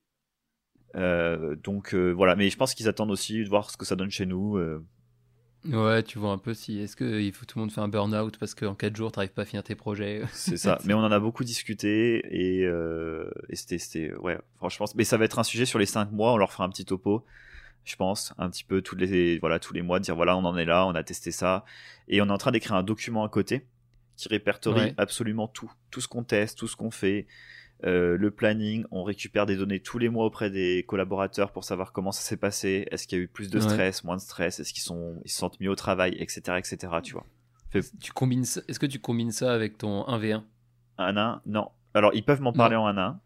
[0.96, 3.96] Euh, donc euh, voilà, mais je pense qu'ils attendent aussi de voir ce que ça
[3.96, 4.58] donne chez nous.
[5.66, 6.78] Ouais, tu vois un peu si.
[6.80, 9.18] Est-ce que il faut tout le monde fait un burn-out parce qu'en 4 jours, tu
[9.18, 10.22] n'arrives pas à finir tes projets?
[10.32, 10.78] C'est ça.
[10.84, 14.86] mais on en a beaucoup discuté et, euh, et c'était, c'était, ouais, franchement.
[14.94, 16.32] Mais ça va être un sujet sur les 5 mois.
[16.32, 17.24] On leur fera un petit topo,
[17.84, 20.56] je pense, un petit peu tous les, voilà, tous les mois, dire voilà, on en
[20.58, 21.64] est là, on a testé ça.
[22.08, 23.64] Et on est en train d'écrire un document à côté
[24.16, 24.94] qui répertorie Ouais.
[24.98, 25.72] absolument tout.
[25.90, 27.26] Tout ce qu'on teste, tout ce qu'on fait.
[27.84, 31.92] Euh, le planning, on récupère des données tous les mois auprès des collaborateurs pour savoir
[31.92, 33.64] comment ça s'est passé, est-ce qu'il y a eu plus de Ouais.
[33.64, 36.92] stress, moins de stress, est-ce qu'ils sont, ils se sentent mieux au travail, etc., etc.
[37.02, 37.26] Tu vois.
[38.00, 40.44] tu combines ça- Est-ce que tu combines ça avec ton 1v1
[40.98, 41.16] Un?
[41.16, 41.68] À un, non.
[41.92, 43.20] Alors ils peuvent m'en parler en un à un.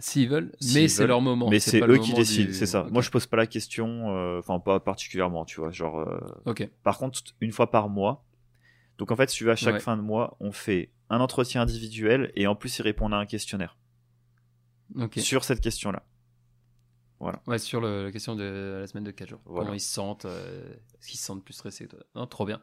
[0.00, 1.48] S'ils veulent, mais c'est leur moment.
[1.50, 2.86] Mais c'est le eux qui décident, du- c'est ça.
[2.90, 5.70] Moi, je pose pas la question, euh, enfin pas particulièrement, tu vois.
[5.72, 6.68] Genre, euh, Ok.
[6.84, 8.24] par contre, une fois par mois.
[8.98, 9.80] Donc en fait, tu à chaque Ouais.
[9.80, 13.26] fin de mois, on fait un entretien individuel et en plus, ils répondent à un
[13.26, 13.76] questionnaire
[15.16, 16.04] sur cette question-là.
[17.20, 17.42] Voilà.
[17.46, 19.40] Ouais, sur le- la question de la semaine de 4 jours.
[19.44, 19.64] Voilà.
[19.66, 22.44] Comment ils se sentent euh, Est-ce qu'ils se sentent plus stressés que toi Non, trop
[22.46, 22.60] bien.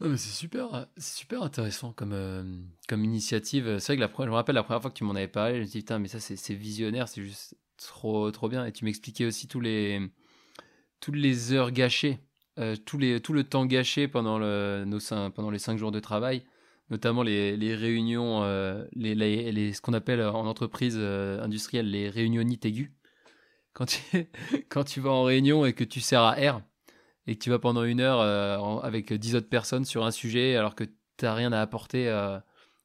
[0.00, 2.42] Non, mais c'est super, c'est super intéressant comme, euh,
[2.88, 3.78] comme initiative.
[3.78, 5.28] C'est vrai que la première, je me rappelle la première fois que tu m'en avais
[5.28, 8.48] parlé, je me suis dit, putain, mais ça, c'est c'est visionnaire, c'est juste trop, trop
[8.48, 8.64] bien.
[8.66, 10.00] Et tu m'expliquais aussi tous les,
[11.00, 12.18] toutes les heures gâchées,
[12.58, 14.98] euh, les, tout le temps gâché pendant, le, nos
[15.30, 16.44] pendant les 5 jours de travail,
[16.90, 22.08] notamment les, les réunions, euh, les, les, ce qu'on appelle en entreprise euh, industrielle les
[22.08, 22.90] réunionites aiguës.
[23.72, 24.00] Quand tu,
[24.68, 26.62] quand tu vas en réunion et que tu sers à R
[27.26, 30.56] et que tu vas pendant une heure euh, avec 10 autres personnes sur un sujet
[30.56, 32.04] alors que tu n'as rien à apporter.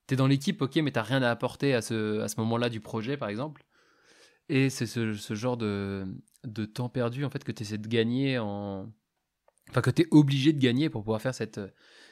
[0.07, 2.39] tu es dans l'équipe, ok, mais tu n'as rien à apporter à ce, à ce
[2.39, 3.63] moment-là du projet, par exemple.
[4.49, 6.05] Et c'est ce, ce genre de,
[6.43, 8.91] de temps perdu en fait que tu essaies de gagner en.
[9.69, 11.59] Enfin, que tu es obligé de gagner pour pouvoir faire cette,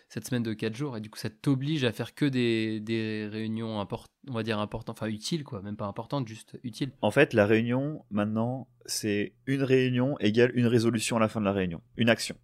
[0.09, 0.95] cette semaine de 4 jours.
[0.97, 3.85] Et du coup, ça t'oblige à faire que des, des réunions
[4.29, 5.61] on va dire importantes, enfin utiles, quoi.
[5.61, 6.91] Même pas importantes, juste utiles.
[7.01, 11.45] En fait, la réunion, maintenant, c'est une réunion égale une résolution à la fin de
[11.45, 11.81] la réunion.
[11.97, 12.35] Une action.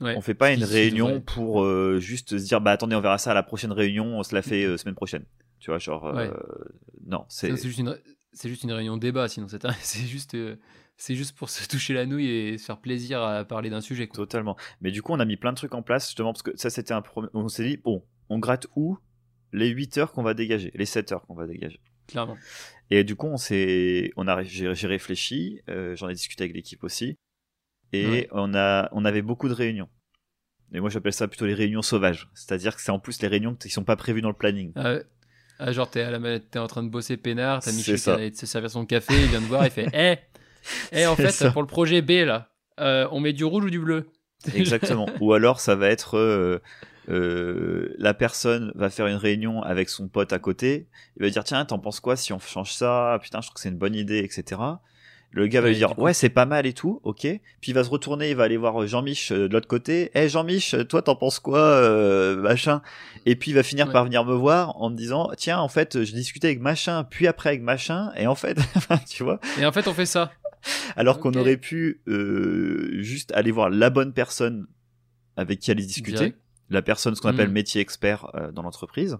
[0.00, 0.14] Ouais.
[0.16, 3.30] On fait pas une réunion pour euh, juste se dire, bah attendez, on verra ça
[3.30, 5.24] à la prochaine réunion, on se la fait euh, semaine prochaine.
[5.60, 6.30] Tu vois, genre, euh, Ouais.
[7.06, 7.56] non, c'est.
[7.56, 7.96] C'est juste une,
[8.42, 9.28] juste une réunion débat.
[9.28, 10.56] Sinon, c'est un- c'est juste, euh,
[10.96, 14.06] c'est juste pour se toucher la nouille et se faire plaisir à parler d'un sujet.
[14.06, 14.16] Quoi.
[14.16, 14.56] Totalement.
[14.80, 16.70] Mais du coup, on a mis plein de trucs en place, justement, parce que ça,
[16.70, 17.28] c'était un premier.
[17.34, 18.98] On s'est dit, bon, on gratte où
[19.52, 21.80] les 8 heures qu'on va dégager, les 7 heures qu'on va dégager?
[22.06, 22.36] Clairement.
[22.90, 26.54] Et du coup, on s'est, on a, j'ai j'ai réfléchi, euh, j'en ai discuté avec
[26.54, 27.16] l'équipe aussi,
[27.92, 28.28] et Ouais.
[28.32, 29.88] on a, on avait beaucoup de réunions.
[30.74, 32.28] Et moi, j'appelle ça plutôt les réunions sauvages.
[32.34, 34.72] C'est-à-dire que c'est en plus les réunions qui sont pas prévues dans le planning.
[34.74, 34.98] Ah,
[35.58, 38.10] ah, genre, t'es, à la t'es en train de bosser peinard, t'as C'est Michel qui
[38.10, 40.16] allait se servir son café, il vient de voir, il fait Eh,
[40.92, 41.50] eh, en fait, ça.
[41.50, 42.48] pour le projet B, là,
[42.80, 44.08] euh, on met du rouge ou du bleu
[44.54, 45.06] Exactement.
[45.20, 46.58] Ou alors, ça va être euh,
[47.08, 50.88] euh, la personne va faire une réunion avec son pote à côté.
[51.16, 53.18] Il va dire tiens, t'en penses quoi si on change ça?
[53.22, 54.60] Putain, je trouve que c'est une bonne idée, etc.
[55.30, 57.22] Le gars va lui dire ouais c'est pas mal et tout, ok.
[57.22, 60.12] Puis il va se retourner, il va aller voir Jean-Mich de l'autre côté.
[60.14, 62.82] Eh Jean-Mich, toi t'en penses quoi, euh, machin?
[63.26, 63.92] Et puis il va finir Ouais.
[63.92, 67.26] par venir me voir en me disant tiens en fait je discutais avec machin, puis
[67.26, 68.56] après avec machin, et en fait
[69.10, 70.30] tu vois, Et en fait, on fait ça.
[70.96, 74.66] Alors qu'on aurait pu euh, juste aller voir la bonne personne
[75.36, 76.38] avec qui aller discuter, Direct.
[76.70, 77.54] la personne ce qu'on appelle Mhm.
[77.54, 79.18] métier expert euh, dans l'entreprise,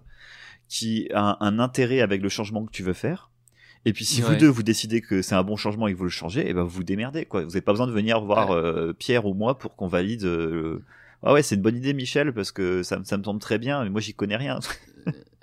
[0.69, 3.29] qui a un, un intérêt avec le changement que tu veux faire.
[3.87, 6.05] Et puis si vous deux vous décidez que c'est un bon changement et que vous
[6.05, 7.41] le changez, et ben vous vous démerdez quoi.
[7.41, 8.55] Vous n'avez pas besoin de venir voir Ouais.
[8.57, 10.23] euh, Pierre ou moi pour qu'on valide.
[10.23, 10.81] euh,
[11.21, 13.59] Ah ouais, c'est une bonne idée Michel parce que ça, me- ça me tombe très
[13.59, 14.59] bien, mais moi j'y connais rien.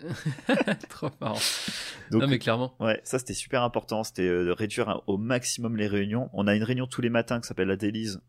[0.88, 1.38] Trop marrant.
[2.10, 2.74] Donc non, mais clairement.
[2.80, 6.28] Ouais, ça c'était super important, c'était euh, de réduire au maximum les réunions.
[6.32, 8.20] On a une réunion tous les matins qui s'appelle la Délise.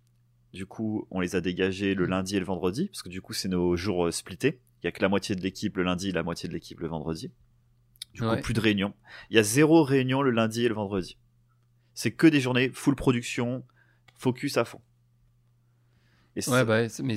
[0.53, 3.33] Du coup, on les a dégagés le lundi et le vendredi, parce que du coup,
[3.33, 4.59] c'est nos jours euh, splittés.
[4.81, 6.88] Il y a que la moitié de l'équipe le lundi, la moitié de l'équipe le
[6.88, 7.31] vendredi.
[8.13, 8.41] Du coup, Ouais.
[8.41, 8.93] plus de réunions.
[9.31, 11.17] Il y a zéro réunion le lundi et le vendredi.
[11.95, 13.63] C'est que des journées full production,
[14.15, 14.81] focus à fond.
[16.36, 17.15] Et Ouais, bah, mais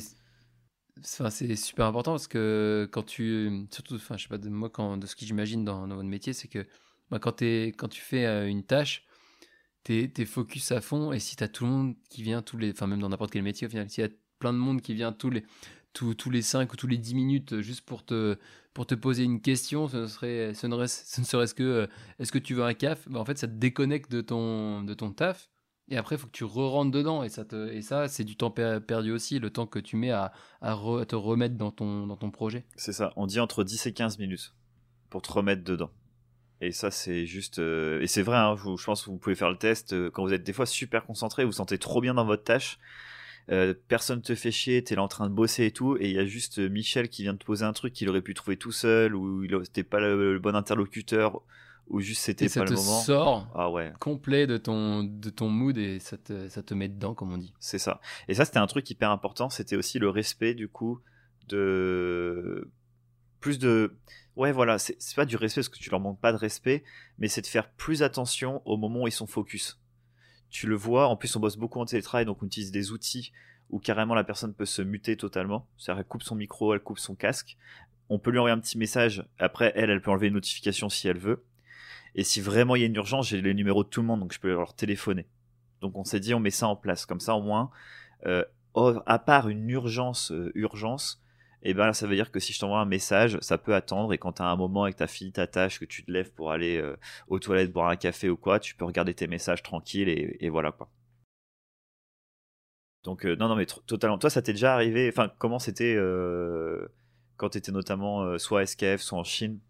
[1.02, 3.66] c'est- super important parce que quand tu.
[3.70, 6.32] Surtout, enfin, je sais pas, de moi, de ce que j'imagine dans, dans votre métier,
[6.32, 6.66] c'est que
[7.10, 9.04] bah, quand, t'es- quand tu fais euh, une tâche,
[9.84, 12.72] t'es es focus à fond et si t'as tout le monde qui vient tous les.
[12.72, 14.94] Enfin, même dans n'importe quel métier, au final, s'il y a plein de monde qui
[14.94, 15.44] vient tous les.
[15.92, 18.38] Tous, tous les 5 ou tous les 10 minutes euh, juste pour te,
[18.74, 21.86] pour te poser une question, ce ne serait, ce ne, ce ne serait-ce que euh,
[22.18, 23.08] est-ce que tu veux un CAF?
[23.08, 25.50] Bah, En fait, ça te déconnecte de ton, de ton taf.
[25.88, 27.22] Et après, il faut que tu re-rentres dedans.
[27.22, 27.44] Et ça,
[27.82, 31.56] ça c'est du temps per- perdu aussi, le temps que tu mets à, te remettre
[31.56, 32.64] dans ton, dans ton projet.
[32.76, 34.52] C'est ça, on dit entre 10 et 15 minutes
[35.10, 35.90] pour te remettre dedans.
[36.60, 37.58] Et ça, c'est juste.
[37.58, 39.92] euh, Et c'est vrai, hein, je pense que vous pouvez faire le test.
[39.92, 42.44] euh, Quand vous êtes des fois super concentré, vous vous sentez trop bien dans votre
[42.44, 42.78] tâche.
[43.52, 46.16] euh, personne te fait chier, t'es là en train de bosser et tout, et il
[46.16, 48.56] y a juste euh, Michel qui vient de poser un truc qu'il aurait pu trouver
[48.56, 51.42] tout seul, ou il c'était pas le bon interlocuteur,
[51.88, 53.00] ou juste c'était ça pas le moment.
[53.00, 56.88] sort Ah ouais, complet de ton, de ton mood et ça te, ça te met
[56.88, 57.52] dedans, comme on dit.
[57.60, 58.00] c'est ça.
[58.28, 61.00] Et ça, c'était un truc hyper important, c'était aussi le respect du coup
[61.48, 62.68] de
[63.40, 63.96] plus de
[64.34, 66.82] ouais voilà c'est c'est pas du respect parce que tu leur manques pas de respect
[67.18, 69.80] mais c'est de faire plus attention au moment où ils sont focus.
[70.50, 73.32] Tu le vois en plus on bosse beaucoup en télétravail donc on utilise des outils
[73.70, 75.68] où carrément la personne peut se muter totalement.
[75.76, 77.56] C'est-à-dire elle coupe son micro elle coupe son casque.
[78.08, 79.24] On peut lui envoyer un petit message.
[79.38, 81.44] Après elle elle peut enlever une notification si elle veut
[82.16, 84.20] et si vraiment il y a une urgence j'ai les numéros de tout le monde
[84.20, 85.26] donc je peux leur téléphoner
[85.80, 87.70] donc on s'est dit on met ça en place comme ça au moins
[88.26, 88.44] euh,
[89.06, 91.22] à part une urgence euh, urgence
[91.62, 94.18] et ben ça veut dire que si je t'envoie un message, ça peut attendre et
[94.18, 96.52] quand tu as un moment avec ta fille, ta tâche, que tu te lèves pour
[96.52, 96.96] aller euh,
[97.28, 100.48] aux toilettes boire un café ou quoi, tu peux regarder tes messages tranquille et, et
[100.48, 100.90] voilà quoi.
[103.02, 104.18] Donc non non mais totalement.
[104.18, 105.96] Toi ça t'est déjà arrivé Enfin comment c'était
[107.36, 109.60] quand t'étais notamment euh, soit à SKF soit en Chine?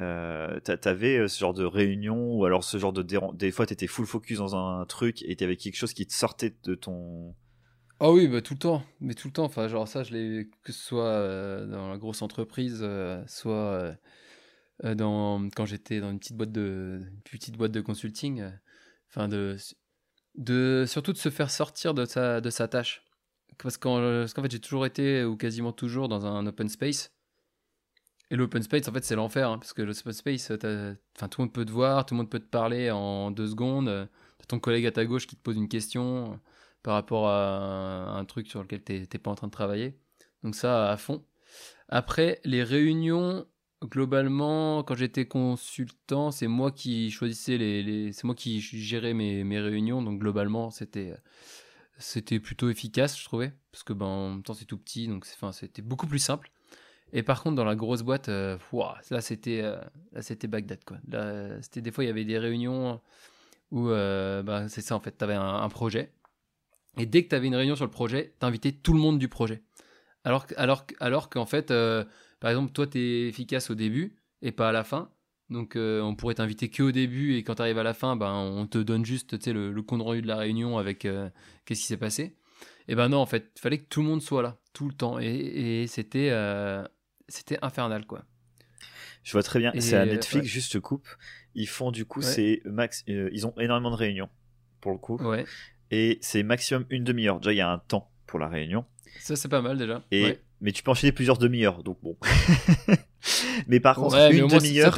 [0.00, 4.06] Euh, t'avais ce genre de réunion ou alors ce genre de des fois t'étais full
[4.06, 7.34] focus dans un, truc et t'avais quelque chose qui te sortait de ton
[8.00, 8.84] ah oui bah tout le temps.
[9.00, 9.42] Mais tout le temps.
[9.42, 12.86] Enfin genre ça je l'ai que ce soit dans la grosse entreprise
[13.26, 13.96] soit
[14.84, 18.44] dans quand j'étais dans une petite boîte de petite boîte de consulting
[19.10, 19.56] enfin de
[20.86, 23.02] surtout de se faire sortir de sa de sa tâche.
[23.60, 27.10] Parce qu'en fait j'ai toujours été ou quasiment toujours dans un open space
[28.30, 31.46] et l'open space, en fait, c'est l'enfer, hein, parce que l'open space, enfin, tout le
[31.46, 34.08] monde peut te voir, tout le monde peut te parler en deux secondes.
[34.38, 36.36] T'as ton collègue à ta gauche qui te pose une question euh,
[36.82, 39.98] par rapport à un, truc sur lequel t'es pas en train de travailler.
[40.42, 41.24] Donc ça, à fond.
[41.88, 43.46] Après, les réunions,
[43.82, 50.02] globalement, quand j'étais consultant, c'est moi qui choisissais les, c'est moi qui gérais mes, réunions.
[50.02, 51.14] Donc globalement, c'était
[51.98, 55.26] c'était plutôt efficace, je trouvais, parce que ben en même temps c'est tout petit, donc
[55.26, 56.50] c'était beaucoup plus simple.
[57.12, 58.58] Et par contre, dans la grosse boîte, euh,
[59.10, 59.76] là c'était euh,
[60.12, 60.98] là c'était Bagdad quoi.
[61.62, 63.00] C'était des fois il y avait des réunions
[63.70, 66.12] où euh, bah, c'est ça en fait, tu avais un, projet
[66.98, 69.18] et dès que tu avais une réunion sur le projet, tu invitais tout le monde
[69.18, 69.62] du projet.
[70.24, 71.72] Alors alors alors qu'en fait
[72.40, 75.10] par exemple, toi tu es efficace au début et pas à la fin.
[75.48, 78.34] Donc on pourrait t'inviter que au début et quand tu arrives à la fin, ben
[78.34, 81.96] on te donne juste le, le compte rendu de la réunion avec qu'est-ce qui s'est
[81.96, 82.36] passé.
[82.90, 84.94] Et ben non, en fait, il fallait que tout le monde soit là tout le
[84.94, 86.30] temps et, et c'était
[87.28, 88.24] c'était infernal quoi.
[89.22, 89.72] Je vois très bien.
[89.78, 91.08] C'est à Netflix, juste coupe.
[91.54, 93.04] Ils font du coup, c'est max.
[93.08, 94.28] Euh, ils ont énormément de réunions
[94.80, 95.16] pour le coup.
[95.16, 95.44] Ouais.
[95.90, 97.38] Et c'est maximum une demi-heure.
[97.38, 98.84] Déjà, il y a un temps pour la réunion.
[99.20, 100.02] Ça, c'est pas mal déjà.
[100.10, 102.16] Et mais tu peux enchaîner plusieurs demi-heures, donc bon.
[103.68, 104.92] mais par contre, une demi-heure,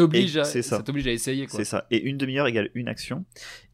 [0.47, 0.79] c'est ça.
[0.79, 1.47] Ça t'oblige à essayer.
[1.49, 1.87] C'est ça.
[1.91, 3.25] Et une demi-heure égale une action.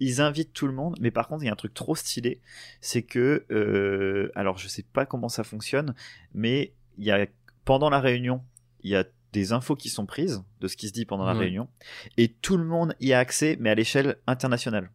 [0.01, 2.41] Ils invitent tout le monde, mais par contre, il y a un truc trop stylé,
[2.81, 5.95] c'est que, euh, alors je sais pas comment ça fonctionne,
[6.35, 7.27] mais il y a
[7.67, 8.43] pendant la réunion,
[8.81, 11.35] il y a des infos qui sont prises de ce qui se dit pendant la
[11.35, 11.69] réunion
[12.17, 14.91] et tout le monde y a accès mais à l'échelle internationale.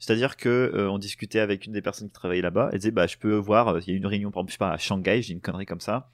[0.00, 3.06] C'est-à-dire que euh, on discutait avec une des personnes qui travaillait là-bas, elle disait bah
[3.06, 4.78] je peux voir euh, il y a une réunion par exemple je sais pas à
[4.78, 6.10] Shanghai, j'ai une connerie comme ça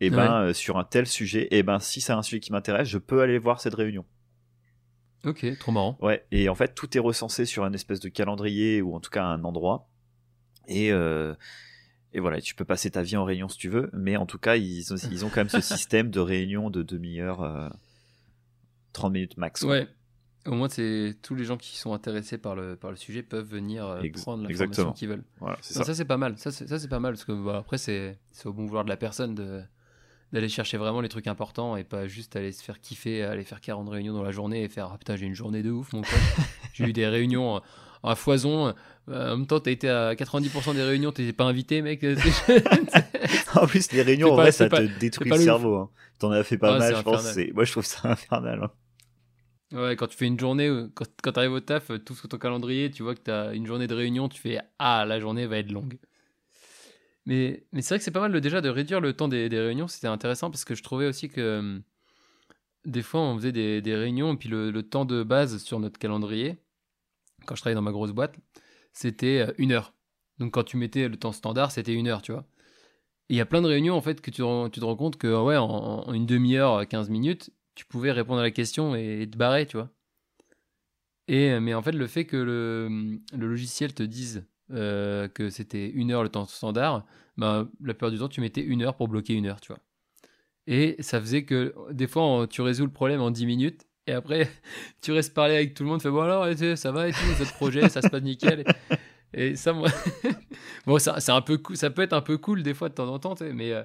[0.00, 2.86] et ben euh, sur un tel sujet et ben si c'est un sujet qui m'intéresse,
[2.86, 4.04] je peux aller voir cette réunion.
[5.24, 5.98] OK, trop marrant.
[6.00, 9.10] Ouais, et en fait tout est recensé sur un espèce de calendrier ou en tout
[9.10, 9.88] cas un endroit
[10.68, 10.92] et
[12.16, 14.38] et voilà, tu peux passer ta vie en réunion si tu veux, mais en tout
[14.38, 17.70] cas, ils ont, ils ont quand même ce système de réunion de demi-heure,
[18.94, 19.62] 30 minutes max.
[19.62, 19.86] Ouais.
[20.46, 23.46] Au moins, c'est tous les gens qui sont intéressés par le, par le sujet peuvent
[23.46, 25.24] venir euh, prendre l'information qu'ils veulent.
[25.40, 26.38] Voilà, ça, ça c'est pas mal.
[26.38, 29.34] Ça, c'est pas mal parce que bah, après, c'est au bon vouloir de la personne
[29.34, 29.60] de
[30.32, 33.60] d'aller chercher vraiment les trucs importants et pas juste aller se faire kiffer, aller faire
[33.60, 36.00] 40 réunions dans la journée et faire ah, putain, j'ai une journée de ouf, mon
[36.00, 36.10] pote.
[36.72, 37.60] j'ai eu des réunions
[38.02, 38.74] à foison.
[39.08, 42.04] Euh, en même temps, t'as été à 90% des réunions, t'étais pas invité, mec.
[43.54, 45.76] en plus, les réunions, en vrai, ça te détruit le cerveau.
[45.76, 45.90] Hein.
[46.18, 47.36] T'en as fait pas mal, je pense.
[47.54, 48.64] Moi, je trouve ça infernal.
[48.64, 48.70] Hein.
[49.72, 52.90] Ouais, quand tu fais une journée, quand, quand t'arrives au taf, tout sur ton calendrier,
[52.90, 55.72] tu vois que t'as une journée de réunion, tu fais Ah, la journée va être
[55.72, 55.98] longue.
[57.26, 59.88] Mais, mais c'est vrai que c'est pas mal déjà de réduire le temps des, réunions,
[59.88, 61.82] c'était intéressant parce que je trouvais aussi que hum,
[62.84, 65.80] des fois on faisait des, des réunions et puis le, le, temps de base sur
[65.80, 66.56] notre calendrier,
[67.46, 68.36] quand je travaillais dans ma grosse boîte,
[68.92, 69.94] c'était euh, une heure.
[70.38, 72.46] Donc quand tu mettais le temps standard, c'était une heure, tu vois.
[73.28, 75.56] il y a plein de réunions en fait que tu, te rends compte que ouais,
[75.56, 79.76] en, une demi-heure, 15 minutes, tu pouvais répondre à la question et te barrer, tu
[79.76, 79.90] vois.
[81.30, 86.12] Euh, mais en fait, le fait que le, logiciel te dise euh, que c'était une
[86.12, 87.04] heure le temps standard,
[87.36, 89.80] bah, la plupart du temps, tu mettais une heure pour bloquer une heure, tu vois.
[90.66, 94.48] Et ça faisait que des fois, tu résous le problème en 10 minutes et après,
[95.02, 97.54] tu restes parler avec tout le monde, fais bon alors, ça va et tout, votre
[97.54, 98.64] projet, ça se passe nickel.
[99.34, 99.88] Et, ça, moi,
[100.86, 103.18] bon, ça, un peu ça peut être un peu cool des fois de temps en
[103.18, 103.82] temps, mais, euh,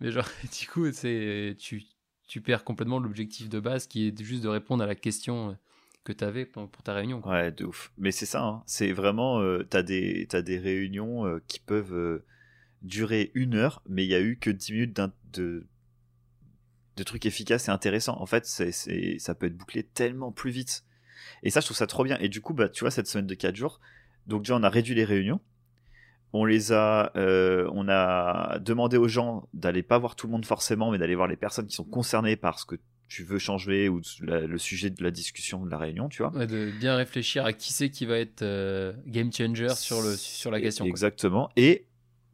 [0.00, 0.28] mais genre,
[0.60, 1.82] du coup, tu,
[2.26, 5.54] tu perds complètement l'objectif de base qui est juste de répondre à la question euh,
[6.04, 7.26] que tu avais pour, ta réunion.
[7.28, 7.92] Ouais, de ouf.
[7.98, 8.62] Mais c'est ça, hein.
[8.66, 12.22] c'est vraiment, euh, tu as, des, as des réunions qui peuvent
[12.80, 15.00] durer une heure, mais il y a eu que 10 minutes
[15.32, 15.66] de,
[16.96, 18.20] de trucs efficaces et intéressants.
[18.20, 20.84] En fait, c'est, ça peut être bouclé tellement plus vite.
[21.42, 22.18] Et ça, je trouve ça trop bien.
[22.20, 23.80] Et du coup, bah, tu vois, cette semaine de 4 jours,
[24.26, 25.40] donc déjà, on a réduit les réunions.
[26.34, 30.46] On les a, euh, on a demandé aux gens d'aller pas voir tout le monde
[30.46, 32.76] forcément, mais d'aller voir les personnes qui sont concernées par ce que
[33.08, 36.46] tu veux changer ou le sujet de la discussion de la réunion, tu vois.
[36.46, 40.50] de bien réfléchir à qui c'est qui va être euh, game changer sur, le, sur
[40.50, 40.86] la question.
[40.86, 41.50] Exactement.
[41.56, 41.84] Et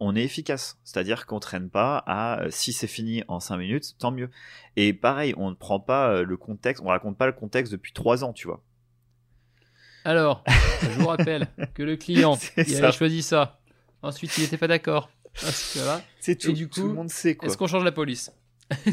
[0.01, 0.79] on est efficace.
[0.85, 4.31] C'est-à-dire qu'on traîne pas à euh, si c'est fini en 5 minutes, tant mieux.
[4.77, 7.93] Et pareil, on ne prend pas euh, le contexte, on raconte pas le contexte depuis
[7.93, 8.63] 3 ans, tu vois.
[10.05, 10.45] Alors,
[10.83, 13.61] je vous rappelle que le client, il a choisi ça.
[14.03, 15.11] Ensuite, il n'était pas d'accord.
[16.21, 16.51] C'est tout.
[16.51, 17.49] Et du coup, tout le monde sait quoi.
[17.49, 18.33] Est-ce qu'on change la police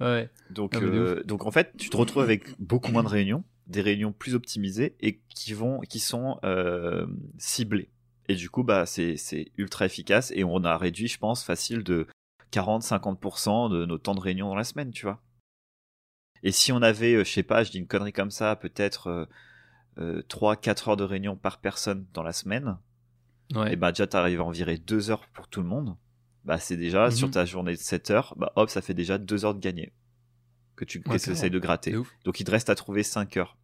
[0.00, 0.28] Ouais.
[0.50, 3.80] Donc, de euh, donc en fait, tu te retrouves avec beaucoup moins de réunions, des
[3.80, 7.06] réunions plus optimisées et qui vont, qui sont euh,
[7.38, 7.88] ciblées.
[8.32, 12.06] Et du coup, bah, c'est ultra efficace et on a réduit, je pense, facile de
[12.50, 15.20] 40-50% de nos temps de réunion dans la semaine, tu vois.
[16.42, 19.08] Et si on avait, euh, je sais pas, je dis une connerie comme ça, peut-être
[19.08, 19.26] euh,
[19.98, 22.78] euh, 3-4 heures de réunion par personne dans la semaine,
[23.54, 23.74] Ouais.
[23.74, 25.94] et bah déjà t'arrives à en virer 2 heures pour tout le monde.
[26.46, 29.44] Bah c'est déjà, sur ta journée de 7 heures, bah hop, ça fait déjà 2
[29.44, 29.92] heures de gagné.
[30.74, 31.92] Que tu Ouais, essayes de gratter.
[32.24, 33.58] Donc il te reste à trouver 5 heures.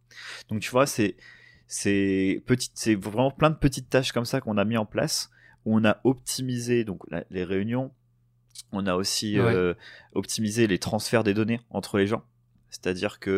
[0.47, 1.17] Donc tu vois, c'est
[1.71, 5.29] c'est c'est vraiment plein de petites tâches comme ça qu'on a mis en place
[5.65, 7.91] où on a optimisé donc la- les réunions.
[8.71, 9.53] On a aussi Ouais.
[9.53, 9.73] euh,
[10.13, 12.23] optimisé les transferts des données entre les gens.
[12.71, 13.29] C'est-à-dire que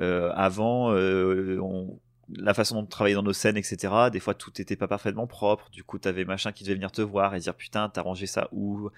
[0.00, 1.98] euh, avant, euh, on-
[2.34, 3.92] la façon dont on travaillait dans nos scènes, etc.
[4.10, 5.68] Des fois, tout n'était pas parfaitement propre.
[5.70, 8.48] Du coup, t'avais machin qui devait venir te voir et dire putain, t'as rangé ça
[8.52, 8.88] où,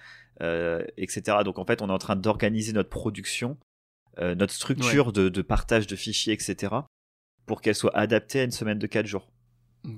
[0.41, 1.39] euh, etc.
[1.43, 3.57] Donc en fait, on est en train d'organiser notre production,
[4.21, 6.73] notre structure de, de partage de fichiers, etc.
[7.45, 9.31] Pour qu'elle soit adaptée à une semaine de 4 jours.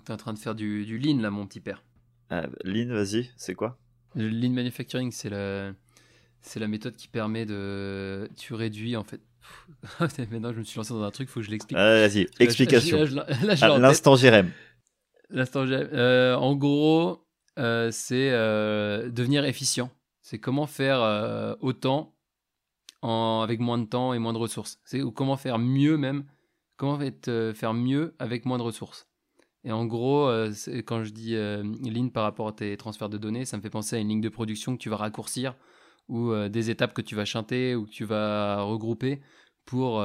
[0.06, 1.84] T'es en train de faire du, du lean là, mon petit père.
[2.34, 3.78] Euh, Lynn, vas-y, c'est quoi?
[4.16, 5.72] Le lean manufacturing, c'est la,
[6.42, 8.30] c'est la méthode qui permet de.
[8.36, 9.22] Tu réduis en fait.
[10.32, 11.78] Maintenant, je me suis lancé dans un truc, faut que je l'explique.
[11.78, 12.98] Euh, Vas-y, explication.
[13.06, 13.62] Tête.
[13.62, 14.52] l'instant, Jérém.
[15.30, 17.26] L'instant, j'ai- euh, en gros,
[17.60, 19.90] euh, c'est euh, devenir efficient.
[20.22, 22.14] C'est comment faire autant
[23.02, 24.80] en, avec moins de temps et moins de ressources.
[24.84, 26.26] C'est ou comment faire mieux même.
[26.78, 27.00] Comment
[27.54, 29.08] faire mieux avec moins de ressources.
[29.64, 30.54] Et en gros, euh,
[30.86, 33.70] quand je dis euh, ligne par rapport à tes transferts de données, ça me fait
[33.70, 35.56] penser à une ligne de production que tu vas raccourcir
[36.08, 39.20] ou euh, des étapes que tu vas chanter ou que tu vas regrouper
[39.66, 40.02] pour,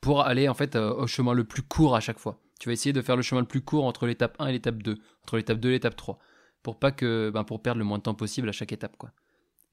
[0.00, 2.40] pour aller en fait au chemin le plus court à chaque fois.
[2.58, 4.82] Tu vas essayer de faire le chemin le plus court entre l'étape 1 et l'étape
[4.82, 6.18] 2, entre l'étape 2 et l'étape 3,
[6.62, 9.10] pour pas que ben, pour perdre le moins de temps possible à chaque étape quoi.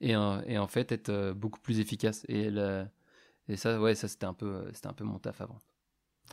[0.02, 2.26] Et, en fait être beaucoup plus efficace
[3.50, 5.60] et ça ouais ça c'était un peu euh, c'était un peu mon taf avant.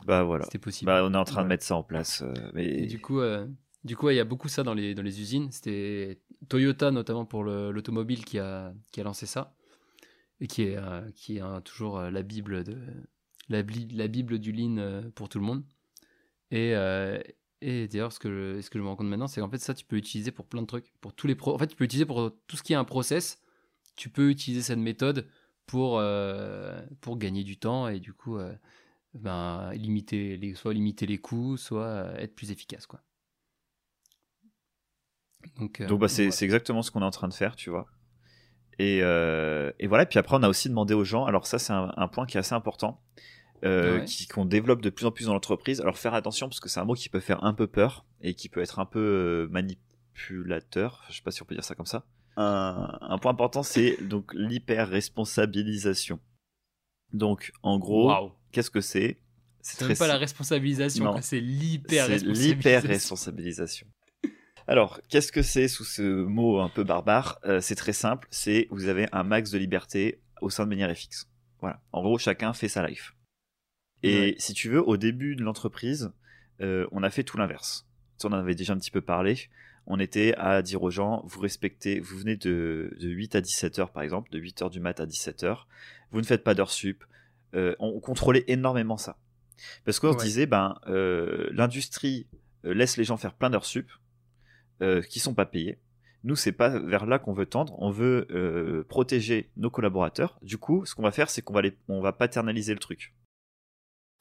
[0.05, 0.45] Bah voilà.
[0.45, 0.87] C'était possible.
[0.87, 2.21] Bah, on est en train de mettre ça en place.
[2.21, 2.65] euh, mais...
[2.65, 3.47] Et du coup, euh,
[3.83, 5.51] du coup, ouais, il y a beaucoup ça dans les, dans les usines.
[5.51, 9.55] C'était Toyota notamment pour le- l'automobile qui a, qui a lancé ça
[10.39, 12.77] et qui est, euh, qui est euh, toujours la bible de
[13.49, 15.63] la, la bible du lean pour tout le monde.
[16.51, 16.73] Et,
[17.61, 19.57] et d'ailleurs, ce que je, ce que je me rends compte maintenant, c'est qu'en fait
[19.57, 21.55] ça, tu peux l'utiliser pour plein de trucs, pour tous les pro.
[21.55, 23.41] En fait, tu peux l'utiliser pour tout ce qui est un process.
[23.95, 25.27] Tu peux utiliser cette méthode
[25.67, 28.37] pour euh, pour gagner du temps et du coup.
[28.39, 28.53] euh,
[29.13, 32.85] ben, limiter les, soit limiter les coûts, soit euh, être plus efficace.
[32.85, 33.01] Quoi.
[35.59, 36.41] Donc, euh, Donc bah, c'est voilà.
[36.41, 37.87] exactement ce qu'on est en train de faire, tu vois.
[38.79, 41.73] Et, euh, et voilà, puis après on a aussi demandé aux gens, alors ça c'est
[41.73, 43.01] un, un point qui est assez important,
[43.65, 44.05] euh, Ouais.
[44.33, 45.81] qu'on développe de plus en plus dans l'entreprise.
[45.81, 48.35] Alors faire attention parce que c'est un mot qui peut faire un peu peur et
[48.35, 51.87] qui peut être un peu manipulateur, je sais pas si on peut dire ça comme
[51.87, 52.05] ça.
[52.39, 56.19] Un, un point important c'est donc l'hyper-responsabilisation.
[57.13, 59.19] Donc en gros, qu'est-ce que c'est?
[59.61, 62.55] C'est même pas la responsabilisation, c'est l'hyper-responsabilisation.
[62.55, 63.87] l'hyper-responsabilisation.
[64.69, 67.39] Alors, qu'est-ce que c'est sous ce mot un peu barbare?
[67.45, 70.93] Euh, C'est très simple, c'est vous avez un max de liberté au sein de manière
[70.95, 71.29] FX.
[71.61, 71.81] Voilà.
[71.91, 73.13] En gros, chacun fait sa life.
[74.03, 74.35] Et Ouais.
[74.37, 76.11] si tu veux, au début de l'entreprise,
[76.61, 77.87] euh, on a fait tout l'inverse.
[78.23, 79.49] On en avait déjà un petit peu parlé.
[79.89, 83.79] On était à dire aux gens, vous respectez, vous venez de, de 8 à 17
[83.79, 85.67] heures par exemple, de 8 heures du mat à 17 heures.
[86.11, 87.03] Vous ne faites pas d'heures sup.
[87.55, 89.17] Euh, on contrôlait énormément ça.
[89.85, 90.23] Parce qu'on se Ouais.
[90.23, 92.27] disait, ben, euh, l'industrie
[92.65, 93.89] euh, laisse les gens faire plein d'heures sup
[94.81, 95.79] euh, qui sont pas payées.
[96.23, 97.73] Nous, c'est pas vers là qu'on veut tendre.
[97.81, 100.37] On veut protéger nos collaborateurs.
[100.41, 103.13] Du coup, ce qu'on va faire, c'est qu'on va les, on va paternaliser le truc.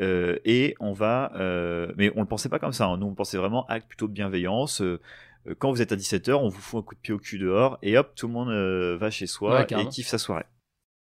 [0.02, 2.87] Euh, et on va, euh, mais on le pensait pas comme ça.
[2.87, 2.98] hein.
[2.98, 4.83] Nous, on pensait vraiment acte plutôt de bienveillance.
[4.83, 5.00] Euh,
[5.55, 7.79] quand vous êtes à 17h, on vous fout un coup de pied au cul dehors
[7.83, 10.47] et hop, tout le monde euh, va chez soi Ouais, et kiffe sa soirée.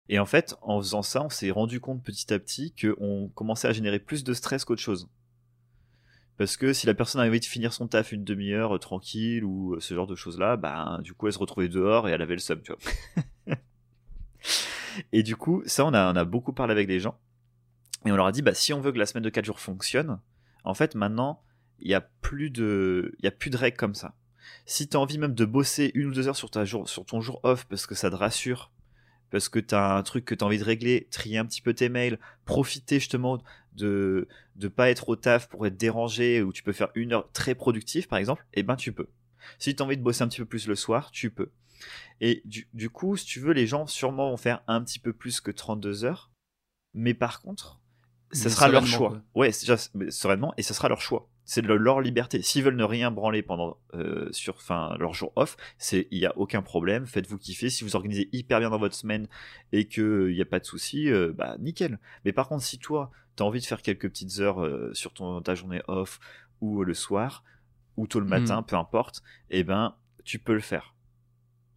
[0.08, 3.68] Et en fait, en faisant ça, on s'est rendu compte petit à petit qu'on commençait
[3.68, 5.08] à générer plus de stress qu'autre chose.
[6.38, 9.44] Parce que si la personne avait envie de finir son taf une demi-heure euh, tranquille
[9.44, 12.22] ou euh, ce genre de choses-là, bah du coup elle se retrouvait dehors et elle
[12.22, 13.56] avait le seum, tu vois.
[15.12, 17.18] et du coup, ça on a, on a beaucoup parlé avec les gens.
[18.04, 19.60] Et on leur a dit, bah si on veut que la semaine de 4 jours
[19.60, 20.20] fonctionne,
[20.64, 21.42] en fait maintenant,
[21.78, 24.14] il n'y a plus de, il y a plus de règles comme ça.
[24.66, 27.64] Si tu as envie même de bosser une ou deux heures sur, ton jour off
[27.66, 28.70] parce que ça te rassure,
[29.30, 31.62] parce que tu as un truc que tu as envie de régler, trier un petit
[31.62, 33.42] peu tes mails, profiter justement
[33.74, 37.30] de de pas être au taf pour être dérangé ou tu peux faire une heure
[37.32, 39.08] très productive par exemple, eh ben tu peux.
[39.58, 41.50] Si tu as envie de bosser un petit peu plus le soir, tu peux.
[42.20, 45.12] Et du, du coup, si tu veux, les gens sûrement vont faire un petit peu
[45.12, 46.30] plus que 32 heures.
[46.94, 47.80] Mais par contre,
[48.32, 49.08] ce sera leur choix.
[49.10, 49.22] quoi.
[49.34, 49.76] Ouais, déjà
[50.10, 51.28] sereinement, et ce sera leur choix.
[51.44, 52.40] C'est leur liberté.
[52.40, 56.26] S'ils veulent ne rien branler pendant euh, sur, enfin, leur jour off, c'est il y
[56.26, 57.04] a aucun problème.
[57.06, 57.68] Faites-vous kiffer.
[57.68, 59.26] Si vous organisez hyper bien dans votre semaine
[59.72, 61.98] et que il y a pas de souci, euh, bah nickel.
[62.24, 65.42] Mais par contre, si toi t'as envie de faire quelques petites heures euh, sur ton
[65.42, 66.20] ta journée off
[66.60, 67.42] ou le soir
[67.96, 68.66] ou tôt le matin, Mm.
[68.66, 70.94] peu importe, eh ben tu peux le faire.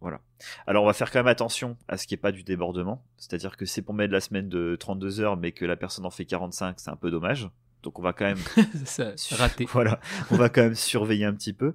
[0.00, 0.20] Voilà.
[0.66, 3.02] Alors on va faire quand même attention à ce qui est pas du débordement.
[3.16, 6.10] C'est-à-dire que c'est pour mettre la semaine de 32 heures, mais que la personne en
[6.10, 7.48] fait 45, c'est un peu dommage.
[7.82, 8.38] Donc on va quand même
[8.84, 9.64] Ça, raté.
[9.72, 11.74] voilà, on va quand même surveiller un petit peu.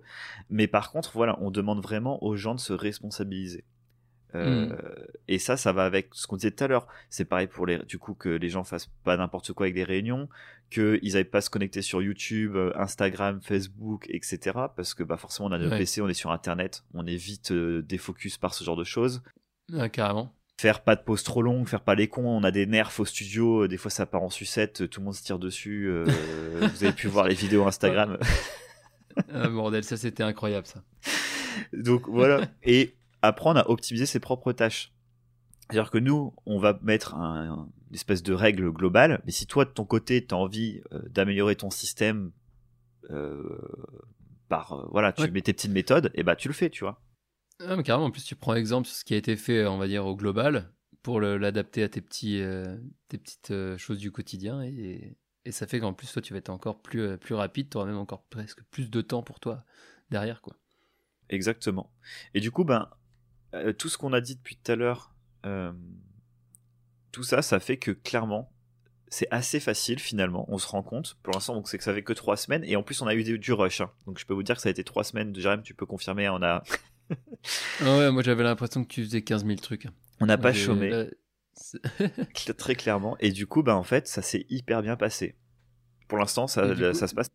[0.49, 3.63] Mais par contre, voilà, on demande vraiment aux gens de se responsabiliser.
[4.35, 4.75] Euh, Mm.
[5.27, 6.87] Et ça, ça va avec ce qu'on disait tout à l'heure.
[7.09, 9.83] C'est pareil pour les, du coup, que les gens fassent pas n'importe quoi avec des
[9.83, 10.29] réunions,
[10.69, 14.39] qu'ils n'aillent pas se connecter sur YouTube, euh, Instagram, Facebook, etc.
[14.75, 15.77] Parce que bah, forcément, on a notre Ouais.
[15.79, 19.21] PC, on est sur Internet, on est vite euh, défocus par ce genre de choses.
[19.77, 20.33] Ah, carrément.
[20.59, 23.05] Faire pas de pause trop longue, faire pas les cons, on a des nerfs au
[23.05, 25.87] studio, euh, des fois ça part en sucette, tout le monde se tire dessus.
[25.89, 26.05] euh,
[26.75, 28.17] vous avez pu voir les vidéos Instagram.
[29.33, 30.83] Ah, bordel, ça c'était incroyable ça.
[31.73, 32.45] Donc voilà.
[32.63, 34.91] Et apprendre à optimiser ses propres tâches.
[35.69, 39.65] C'est-à-dire que nous, on va mettre un- une espèce de règle globale, mais si toi,
[39.65, 42.31] de ton côté, tu as envie euh, d'améliorer ton système
[43.09, 43.57] euh,
[44.49, 45.31] par, euh, voilà, tu Ouais.
[45.31, 47.01] mets tes petites méthodes, et bah tu le fais, tu vois.
[47.59, 49.77] Ah, mais carrément, en plus tu prends exemple sur ce qui a été fait, on
[49.77, 50.71] va dire, au global,
[51.03, 55.15] pour l'adapter à tes, petits, euh, tes petites euh, choses du quotidien, et,
[55.45, 57.85] et ça fait qu'en plus toi tu vas être encore plus, plus rapide, tu auras
[57.87, 59.63] même encore presque plus de temps pour toi
[60.09, 60.41] derrière.
[60.41, 60.55] quoi.
[61.29, 61.91] Exactement.
[62.33, 62.89] Et du coup, ben,
[63.53, 65.13] euh, tout ce qu'on a dit depuis tout à l'heure,
[65.45, 65.71] euh,
[67.11, 68.51] tout ça, ça fait que clairement,
[69.09, 70.45] c'est assez facile finalement.
[70.47, 71.17] On se rend compte.
[71.23, 73.15] Pour l'instant, donc c'est que ça fait que trois semaines, et en plus, on a
[73.15, 73.81] eu du rush.
[73.81, 73.91] hein.
[74.05, 75.35] Donc, je peux vous dire que ça a été trois semaines.
[75.35, 76.29] Jérém, tu peux confirmer.
[76.29, 76.63] On a,
[77.81, 79.87] Ah ouais, moi j'avais l'impression que tu faisais 15 000 trucs.
[80.21, 83.17] on n'a pas chômé là, très clairement.
[83.19, 85.35] Et du coup, ben en fait, ça s'est hyper bien passé.
[86.07, 87.27] Pour l'instant, ça, coup- ça se passe.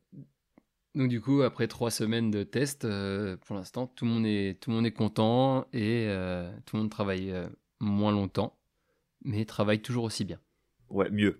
[0.96, 4.58] Donc du coup, après trois semaines de test, euh, pour l'instant, tout le monde est
[4.58, 7.46] tout le monde est content et euh, tout le monde travaille euh,
[7.80, 8.58] moins longtemps,
[9.22, 10.40] mais travaille toujours aussi bien.
[10.88, 11.38] Ouais, mieux.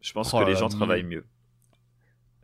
[0.00, 0.76] Je pense Oh que les gens mieux.
[0.76, 1.26] travaillent mieux.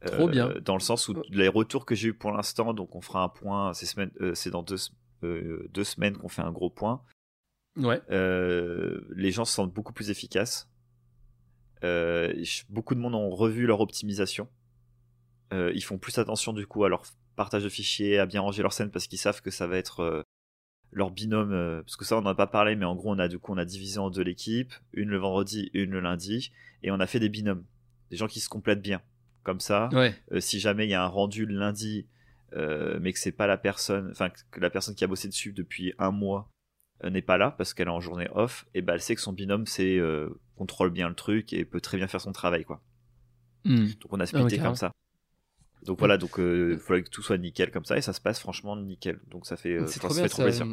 [0.05, 0.53] Trop bien.
[0.63, 3.29] Dans le sens où les retours que j'ai eu pour l'instant, donc on fera un
[3.31, 4.77] point, ces semaines, c'est dans deux,
[5.23, 7.03] deux semaines qu'on fait un gros point.
[7.77, 8.01] Ouais.
[8.09, 10.71] Les gens se sentent beaucoup plus efficaces.
[11.83, 14.49] Beaucoup de monde ont revu leur optimisation.
[15.53, 17.03] Euh, ils font plus attention du coup à leur
[17.37, 20.01] partage de fichiers, à bien ranger leur scène parce qu'ils savent que ça va être
[20.01, 20.23] euh,
[20.93, 21.53] leur binôme.
[21.53, 23.39] euh, parce que ça on n'en a pas parlé, mais en gros on a du
[23.39, 27.01] coup on a divisé en deux l'équipe, une le vendredi, une le lundi, et on
[27.01, 27.65] a fait des binômes,
[28.11, 29.01] des gens qui se complètent bien.
[29.43, 30.15] Comme ça, Ouais.
[30.41, 32.07] si jamais il y a un rendu le lundi,
[32.55, 35.95] mais que c'est pas la personne, enfin que la personne qui a bossé dessus depuis
[35.99, 36.51] un mois
[37.03, 39.33] n'est pas là parce qu'elle est en journée off, et ben elle sait que son
[39.33, 39.99] binôme c'est
[40.57, 42.83] contrôle bien le truc et peut très bien faire son travail quoi.
[43.65, 43.87] Hmm.
[44.01, 44.93] Donc on a Ah, splitté comme ça.
[45.87, 48.39] Donc voilà, donc il faudrait que tout soit nickel comme ça et ça se passe
[48.41, 49.19] franchement nickel.
[49.29, 50.29] Donc ça fait, euh, C'est ça trop fait bien.
[50.29, 50.67] trop Ça, plaisir.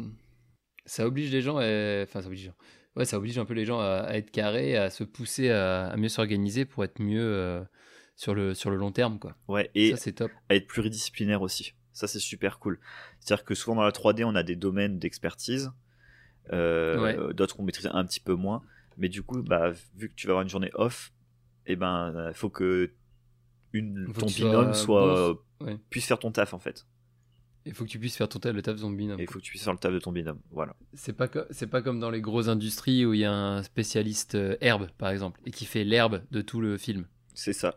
[0.86, 2.40] ça oblige les gens, à- enfin ça oblige.
[2.42, 2.54] les gens.
[2.96, 5.86] Ouais, ça oblige un peu les gens à, à être carrés, à se pousser à,
[5.88, 7.62] à mieux s'organiser pour être mieux euh,
[8.16, 9.36] sur le sur le long terme quoi.
[9.48, 10.30] Ouais, et Ça c'est top.
[10.48, 11.74] à être pluridisciplinaire aussi.
[11.92, 12.78] Ça, c'est super cool.
[13.18, 15.72] C'est-à-dire que souvent dans la 3D, on a des domaines d'expertise.
[16.52, 17.34] Euh, Ouais.
[17.34, 18.62] D'autres qu'on maîtrise un petit peu moins.
[18.96, 21.12] Mais du coup, bah, vu que tu vas avoir une journée off,
[21.66, 22.92] eh ben, il faut que
[23.72, 25.78] une, ton binôme soit, bon, ouais.
[25.90, 26.86] puisse faire ton taf en fait.
[27.66, 29.10] Il faut que tu puisses faire ton taf, le taf zombie.
[29.10, 30.40] Et il faut que tu puisses faire le taf de ton binôme.
[30.50, 30.74] Voilà.
[30.94, 34.36] C'est pas, c'est pas comme dans les grosses industries où il y a un spécialiste
[34.36, 37.06] euh, herbe, par exemple, et qui fait l'herbe de tout le film.
[37.34, 37.76] C'est ça.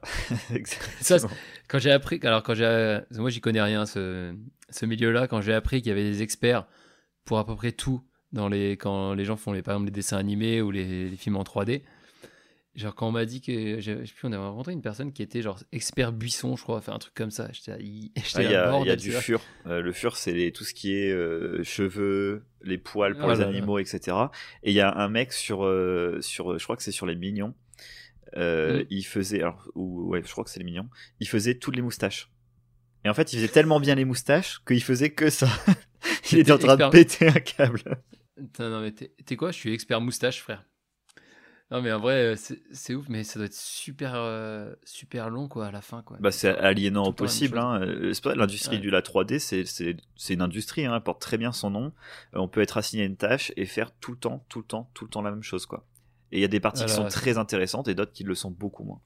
[1.68, 4.34] Quand j'ai appris, alors quand j'ai, moi j'y connais rien ce,
[4.72, 6.66] ce milieu-là, quand j'ai appris qu'il y avait des experts
[7.26, 8.02] pour à peu près tout
[8.34, 11.16] dans les, quand les gens font les, par exemple les dessins animés ou les, les
[11.16, 11.84] films en 3D.
[12.74, 15.22] Genre quand on m'a dit que, je sais plus, on avait rencontré une personne qui
[15.22, 17.50] était genre expert buisson, je crois, faire un truc comme ça.
[17.52, 19.42] J'étais, là, il- Ah, Il y a, y a du fur.
[19.68, 23.40] Euh, le fur, c'est tout ce qui est euh, cheveux, les poils pour Oh les
[23.40, 23.50] là là.
[23.50, 24.16] animaux, etc.
[24.64, 27.16] Et il y a un mec sur, euh, sur je crois que c'est sur les
[27.16, 27.54] mignons.
[28.38, 28.84] Mm.
[28.90, 30.90] Il faisait, alors, ou, ouais, je crois que c'est les mignons.
[31.20, 32.30] Il faisait toutes les moustaches.
[33.04, 35.50] Et en fait, il faisait tellement bien les moustaches qu'il faisait que ça.
[36.32, 37.82] il était en train de péter un câble.
[38.60, 39.52] Non, mais t'es quoi?
[39.52, 40.64] Je suis expert moustache, frère.
[41.72, 42.36] Non, mais en vrai, euh,
[42.74, 46.18] c'est ouf, mais ça doit être super, euh, super long, quoi, à la fin, quoi.
[46.20, 47.58] Bah, c'est aliénant Tout au possible.
[47.58, 47.82] Hein.
[47.82, 48.82] Euh, c'est pas- L'industrie Ouais.
[48.82, 51.94] de la 3D, c'est- c'est c'est une industrie, hein, elle porte très bien son nom.
[52.34, 54.90] On peut être assigné à une tâche et faire tout le temps, tout le temps,
[54.94, 55.66] tout le temps la même chose.
[55.66, 55.86] quoi.
[56.34, 58.52] Et il y a des parties qui sont très intéressantes et d'autres qui le sont
[58.52, 59.00] beaucoup moins.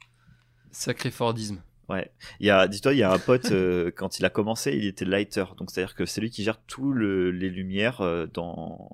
[0.71, 1.61] Sacré Fordisme.
[1.87, 2.11] Ouais.
[2.39, 4.85] Il y a, dis-toi, il y a un pote, euh, quand il a commencé, il
[4.87, 5.45] était lighter.
[5.57, 8.01] Donc, c'est-à-dire que c'est lui qui gère tous le- les lumières
[8.33, 8.89] dans,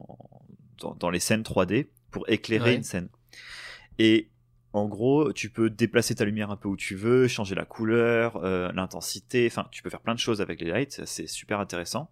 [0.79, 2.75] dans, dans les scènes 3D pour éclairer Ouais.
[2.75, 3.07] une scène.
[3.99, 4.29] Et
[4.73, 8.37] en gros, tu peux déplacer ta lumière un peu où tu veux, changer la couleur,
[8.37, 12.09] euh, l'intensité, enfin, tu peux faire plein de choses avec les lights, c'est super intéressant.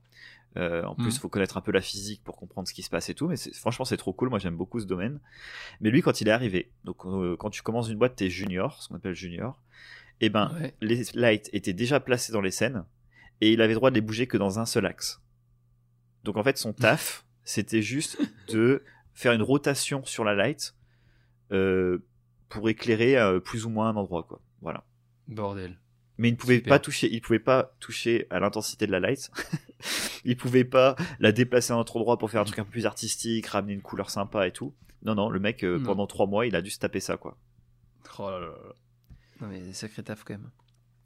[0.57, 1.19] Euh, en plus, il Mhm.
[1.19, 3.35] faut connaître un peu la physique pour comprendre ce qui se passe et tout, mais
[3.53, 4.29] franchement, c'est trop cool.
[4.29, 5.19] Moi, j'aime beaucoup ce domaine.
[5.79, 8.81] Mais lui, quand il est arrivé, donc euh, quand tu commences une boîte, t'es junior,
[8.81, 9.61] ce qu'on appelle junior,
[10.21, 10.73] et ben, Ouais.
[10.81, 12.83] les lights étaient déjà placés dans les scènes
[13.41, 15.21] et il avait droit de les bouger que dans un seul axe.
[16.23, 18.17] Donc en fait, son taf, c'était juste
[18.49, 20.75] de faire une rotation sur la light
[21.49, 24.41] pour éclairer euh, plus ou moins un endroit, quoi.
[24.61, 24.83] Voilà.
[25.27, 25.77] Bordel.
[26.17, 26.69] Mais il ne pouvait Super.
[26.71, 29.31] pas toucher, il pouvait pas toucher à l'intensité de la light.
[30.25, 32.71] il pouvait pas la déplacer à un autre endroit pour faire un truc un peu
[32.71, 34.73] plus artistique, ramener une couleur sympa et tout.
[35.03, 35.85] Non, non, le mec, euh, Non.
[35.85, 37.37] pendant trois mois, il a dû se taper ça, quoi.
[38.17, 38.73] Oh là là là.
[39.41, 40.49] Non mais sacré taf quand même.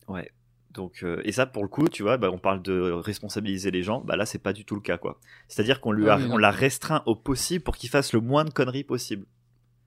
[0.07, 0.31] Ouais.
[0.71, 3.83] Donc, euh, et ça, pour le coup, tu vois, bah, on parle de responsabiliser les
[3.83, 4.01] gens.
[4.01, 5.19] Bah là, c'est pas du tout le cas, quoi.
[5.47, 6.33] C'est-à-dire qu'on lui Ah a, oui, non.
[6.35, 9.27] on l'a restreint au possible pour qu'il fasse le moins de conneries possible.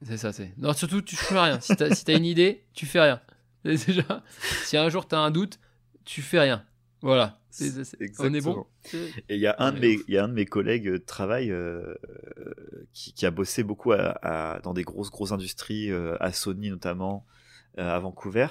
[0.03, 0.53] C'est ça, c'est.
[0.59, 1.61] Non, surtout, tu fais rien.
[1.61, 3.20] Si t'as si t'as une idée, tu fais rien.
[3.64, 4.22] Déjà,
[4.64, 5.59] si un jour t'as un doute,
[6.05, 6.64] tu fais rien.
[7.03, 7.40] Voilà.
[7.51, 8.66] C'est- c'est- c'est- On est bon
[9.28, 10.97] Et il y a un de mes, il y a un de mes collègues de
[10.99, 11.94] travail euh,
[12.38, 16.32] euh, qui, qui a bossé beaucoup à, à- dans des grosses grosses industries, euh, à
[16.32, 17.26] Sony notamment,
[17.78, 18.49] euh, à Vancouver,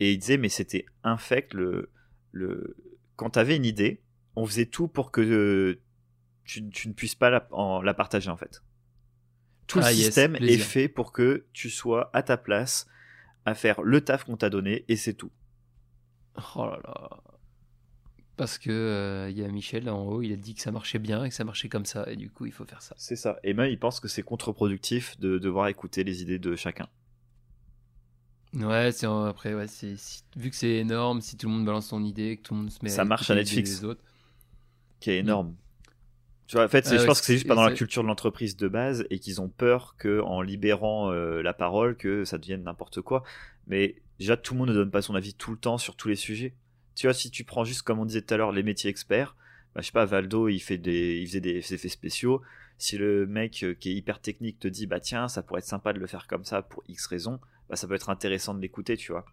[0.00, 1.90] et il disait mais c'était infect le
[2.32, 2.76] le
[3.16, 4.02] quand t'avais une idée,
[4.36, 5.80] on faisait tout pour que euh,
[6.44, 8.62] tu, tu ne puisses pas la, en- la partager en fait.
[9.66, 12.86] Tout Ah, le yes, système est fait pour que tu sois à ta place
[13.44, 15.30] à faire le taf qu'on t'a donné et c'est tout.
[16.56, 17.10] Oh là là.
[18.36, 20.70] Parce que euh, il y a Michel là en haut, il a dit que ça
[20.70, 22.94] marchait bien et que ça marchait comme ça, et du coup il faut faire ça.
[22.98, 23.38] C'est ça.
[23.42, 26.86] Et même il pense que c'est contre-productif de devoir écouter les idées de chacun.
[28.54, 31.88] Ouais, c'est après ouais, c'est si- vu que c'est énorme, si tout le monde balance
[31.88, 33.80] son idée, que tout le monde se met Ça marche à les idées Netflix.
[33.80, 34.02] des autres.
[35.00, 35.54] qui est énorme.
[36.46, 38.08] Tu vois, en fait, Ah je pense que c'est juste pas dans la culture de
[38.08, 42.38] l'entreprise de base et qu'ils ont peur que en libérant euh, la parole, que ça
[42.38, 43.24] devienne n'importe quoi.
[43.66, 46.08] Mais déjà, tout le monde ne donne pas son avis tout le temps sur tous
[46.08, 46.54] les sujets.
[46.94, 49.34] Tu vois, si tu prends juste comme on disait tout à l'heure les métiers experts,
[49.74, 52.42] bah, je sais pas, Valdo, il fait des, il faisait des effets spéciaux.
[52.78, 55.66] Si le mec euh, qui est hyper technique te dit, bah tiens, ça pourrait être
[55.66, 58.60] sympa de le faire comme ça pour X raisons, bah ça peut être intéressant de
[58.60, 59.24] l'écouter, tu vois.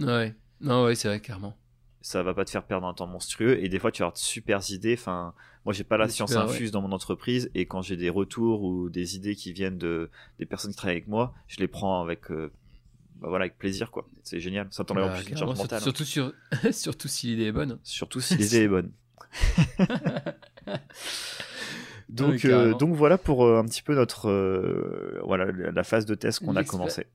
[0.00, 0.34] Ouais.
[0.60, 1.56] Non, ouais, c'est vrai, clairement.
[2.00, 3.62] Ça va pas te faire perdre un temps monstrueux.
[3.62, 4.94] Et des fois tu vas avoir de super idées.
[4.98, 5.34] Enfin
[5.64, 6.52] moi j'ai pas la science super, ouais.
[6.52, 7.50] infuse dans mon entreprise.
[7.54, 10.96] Et quand j'ai des retours ou des idées qui viennent de des personnes qui travaillent
[10.96, 12.52] avec moi je les prends avec euh,
[13.20, 14.08] bah voilà avec plaisir quoi.
[14.22, 14.68] C'est génial.
[14.70, 16.06] Ça t'enlève en Bah, une charge mentale surtout, hein.
[16.06, 16.32] surtout,
[16.62, 16.72] sur...
[16.74, 17.78] surtout si l'idée est bonne.
[17.82, 18.92] surtout si l'idée est bonne.
[22.08, 24.30] Donc euh, donc voilà pour euh, un petit peu notre
[25.24, 27.06] voilà la phase de test qu'on a commencé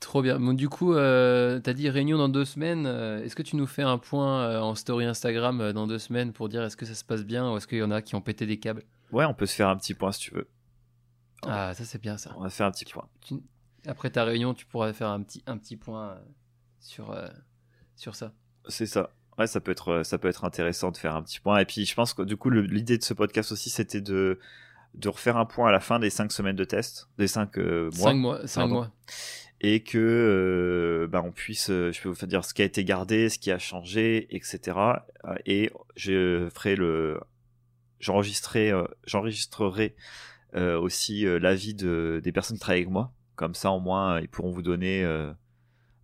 [0.00, 0.38] Trop bien.
[0.38, 2.86] Bon, du coup, euh, t'as dit réunion dans deux semaines.
[2.86, 5.98] euh, est-ce que tu nous fais un point euh, en story Instagram euh, dans deux
[5.98, 8.00] semaines pour dire est-ce que ça se passe bien ou est-ce qu'il y en a
[8.00, 8.84] qui ont pété des câbles?
[9.10, 10.48] Ouais on peut se faire un petit point si tu veux
[11.42, 12.32] Ah, ça c'est bien ça.
[12.36, 13.42] on va faire un petit point Tu-
[13.86, 16.16] Après ta réunion, tu pourras faire un petit, un petit point
[16.80, 17.26] sur, euh,
[17.96, 18.32] sur ça.
[18.68, 19.10] C'est ça.
[19.38, 21.58] Ouais, ça peut être, ça peut être intéressant de faire un petit point.
[21.58, 24.38] Et puis, je pense que du coup, l'idée de ce podcast aussi, c'était de,
[24.94, 27.90] de refaire un point à la fin des cinq semaines de test, des cinq euh,
[27.96, 28.46] mois, Cinq mois.
[28.46, 28.74] Cinq pardon.
[28.74, 28.90] mois.
[29.60, 32.84] Et que euh, bah, on puisse, euh, je peux vous dire ce qui a été
[32.84, 34.78] gardé, ce qui a changé, etc.
[35.24, 37.20] Euh, Et je ferai le,
[38.00, 39.96] j'enregistrerai, euh, j'enregistrerai
[40.54, 43.12] euh, aussi l'avis de, des personnes qui travaillent avec moi.
[43.36, 45.32] Comme ça, au moins, ils pourront vous donner euh,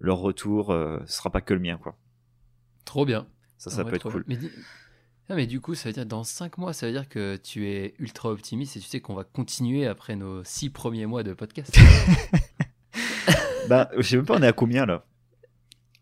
[0.00, 0.68] leur retour.
[1.06, 1.96] ce sera pas que le mien, quoi.
[2.84, 3.26] Trop bien.
[3.56, 4.24] Ça, En ça vrai, peut être cool.
[4.26, 4.38] Mais,
[5.30, 7.66] Ah, mais du coup, ça veut dire dans cinq mois, ça veut dire que tu
[7.68, 11.32] es ultra optimiste et tu sais qu'on va continuer après nos six premiers mois de
[11.32, 11.74] podcast.
[13.68, 15.04] Bah, je sais même pas, on est à combien là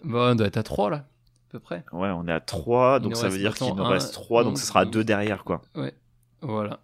[0.05, 1.05] bon, on doit être à trois là, à
[1.51, 1.85] peu près.
[1.93, 4.59] Ouais, on est à 3, Il donc ça veut dire qu'il nous reste 3, donc
[4.59, 4.93] ce sera douze.
[4.95, 5.63] 2 derrière, quoi.
[5.75, 5.95] Ouais.
[6.41, 6.81] Voilà.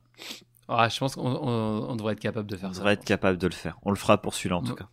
[0.68, 2.78] Ah, je pense qu'on on- on devrait être capable de faire On ça.
[2.80, 3.78] devrait être capable de le faire.
[3.82, 4.88] On le fera pour celui-là en tout cas.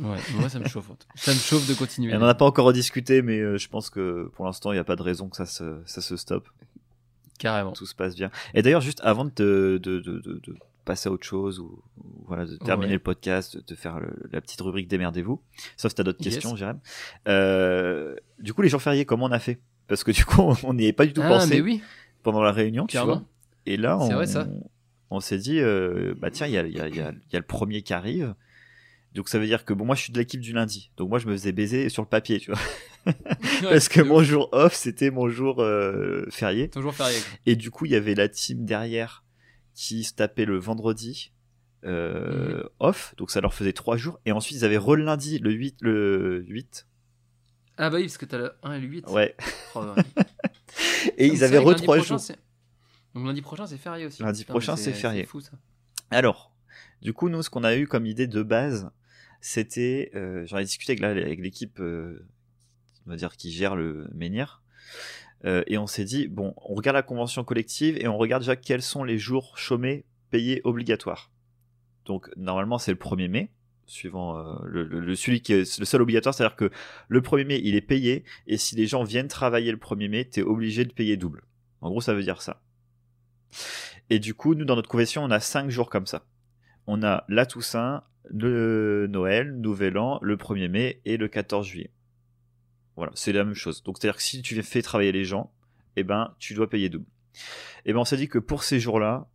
[0.00, 0.90] Ouais, moi ça me chauffe.
[1.14, 2.12] Ça me chauffe de continuer.
[2.12, 4.74] Et on n'en a pas encore rediscuté, mais euh, je pense que pour l'instant, il
[4.76, 6.48] n'y a pas de raison que ça se, ça se stoppe.
[7.38, 7.72] Carrément.
[7.72, 8.30] Tout se passe bien.
[8.54, 9.30] Et d'ailleurs, juste avant de,
[9.82, 10.56] de- de
[10.86, 12.92] passer à autre chose, ou, ou voilà, de terminer Ouais.
[12.94, 15.42] le podcast, de, faire le- la petite rubrique Démerdez-vous,
[15.76, 16.34] sauf si tu as d'autres Yes.
[16.34, 16.78] questions, Jérém.
[17.28, 19.58] Euh, du coup, les jours fériés, comment on a fait?
[19.88, 21.82] Parce que du coup, on n'y avait pas du tout Ah, pensé oui,
[22.22, 23.22] pendant la réunion, tu vois.
[23.66, 24.48] Et là, on, C'est vrai, ça.
[25.10, 27.36] on s'est dit, euh, bah tiens, il y a, y, a, y, a, il y
[27.36, 28.34] a le premier qui arrive.
[29.14, 31.18] Donc ça veut dire que bon, moi je suis de l'équipe du lundi, donc moi
[31.18, 32.60] je me faisais baiser sur le papier, tu vois,
[33.62, 36.68] parce que mon jour off c'était mon jour euh, férié.
[36.68, 37.18] Toujours férié.
[37.18, 37.38] quoi.
[37.46, 39.24] Et du coup il y avait la team derrière
[39.76, 41.30] qui se tapait le vendredi
[41.84, 42.68] euh, Mhm.
[42.80, 44.18] off, donc ça leur faisait trois jours.
[44.26, 46.88] Et ensuite ils avaient re le lundi, le 8, le 8.
[47.76, 49.06] Ah bah oui, parce que t'as le 1 et le 8.
[49.10, 49.36] Ouais.
[49.76, 50.02] Oh, ouais.
[51.18, 52.20] Et ils avaient re lundi trois prochain, jours.
[52.20, 52.38] c'est-
[53.14, 54.22] Donc lundi prochain c'est férié aussi.
[54.22, 55.24] Lundi Putain, prochain, c'est férié.
[55.24, 55.52] fou ça.
[56.10, 56.52] Alors,
[57.02, 58.90] du coup, nous, ce qu'on a eu comme idée de base,
[59.40, 62.26] c'était, euh, j'en ai discuté avec, l'équipe, euh,
[63.06, 64.62] on va dire qui gère le menhir,
[65.44, 68.56] euh, et on s'est dit bon, on regarde la convention collective et on regarde déjà
[68.56, 71.30] quels sont les jours chômés payés obligatoires.
[72.04, 73.50] Donc normalement c'est le 1er mai,
[73.84, 76.70] suivant euh, le, seul obligatoire, c'est-à-dire que
[77.08, 80.24] le 1er mai il est payé et si les gens viennent travailler le 1er mai,
[80.24, 81.42] t'es obligé de payer double.
[81.80, 82.62] En gros ça veut dire ça.
[84.08, 86.24] Et du coup, nous dans notre convention, on a 5 jours comme ça.
[86.86, 91.90] On a la Toussaint, le Noël, Nouvel An, le 1er mai et le 14 juillet.
[92.96, 93.82] Voilà, c'est la même chose.
[93.82, 95.52] Donc c'est-à-dire que si tu fais travailler les gens,
[95.96, 97.06] eh ben tu dois payer double.
[97.84, 99.28] Et ben on s'est dit que pour ces jours-là,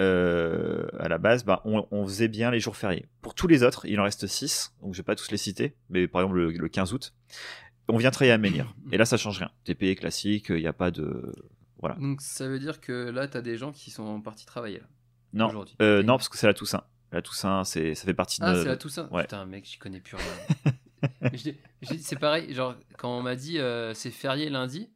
[0.00, 3.06] euh, à la base, ben, on, on faisait bien les jours fériés.
[3.20, 5.76] Pour tous les autres, il en reste 6, donc je vais pas tous les citer,
[5.90, 7.14] mais par exemple le, le 15 août,
[7.88, 8.74] on vient travailler à Menhir.
[8.90, 9.50] Et là, ça change rien.
[9.64, 11.34] T'es payé classique, il n'y a pas de...
[11.80, 11.96] Voilà.
[11.96, 14.86] Donc ça veut dire que là, tu as des gens qui sont partis travailler là,
[15.32, 16.84] Non, euh, non parce que c'est la Toussaint.
[17.10, 18.46] La Toussaint, c'est, ça fait partie de...
[18.46, 19.22] Ah, c'est la Toussaint ouais.
[19.22, 20.72] Putain, mec, j'y connais plus rien.
[21.82, 24.90] C'est pareil, genre, quand on m'a dit euh, c'est férié lundi,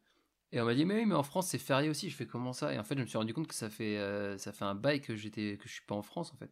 [0.53, 2.09] et on m'a dit, mais oui, mais en France, c'est férié aussi.
[2.09, 2.73] Je fais comment ça?
[2.73, 4.75] Et en fait, je me suis rendu compte que ça fait, euh, ça fait un
[4.77, 6.51] bail que, j'étais, que je suis pas en France, en fait.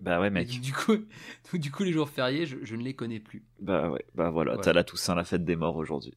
[0.00, 0.48] Bah ouais, mec.
[0.48, 0.96] du, du coup,
[1.52, 3.44] donc, du coup, les jours fériés, je, je ne les connais plus.
[3.60, 4.64] Bah ouais, bah voilà, Voilà.
[4.64, 6.14] t'as la Toussaint, la fête des morts aujourd'hui.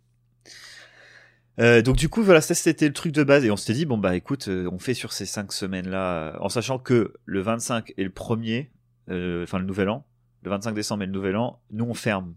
[1.60, 3.86] Euh, donc du coup voilà ça c'était le truc de base et on s'était dit
[3.86, 7.94] bon bah écoute on fait sur ces cinq semaines là en sachant que le 25
[7.96, 8.70] et le 1er
[9.12, 10.04] euh, enfin le nouvel an
[10.42, 12.34] le 25 décembre et le nouvel an nous on ferme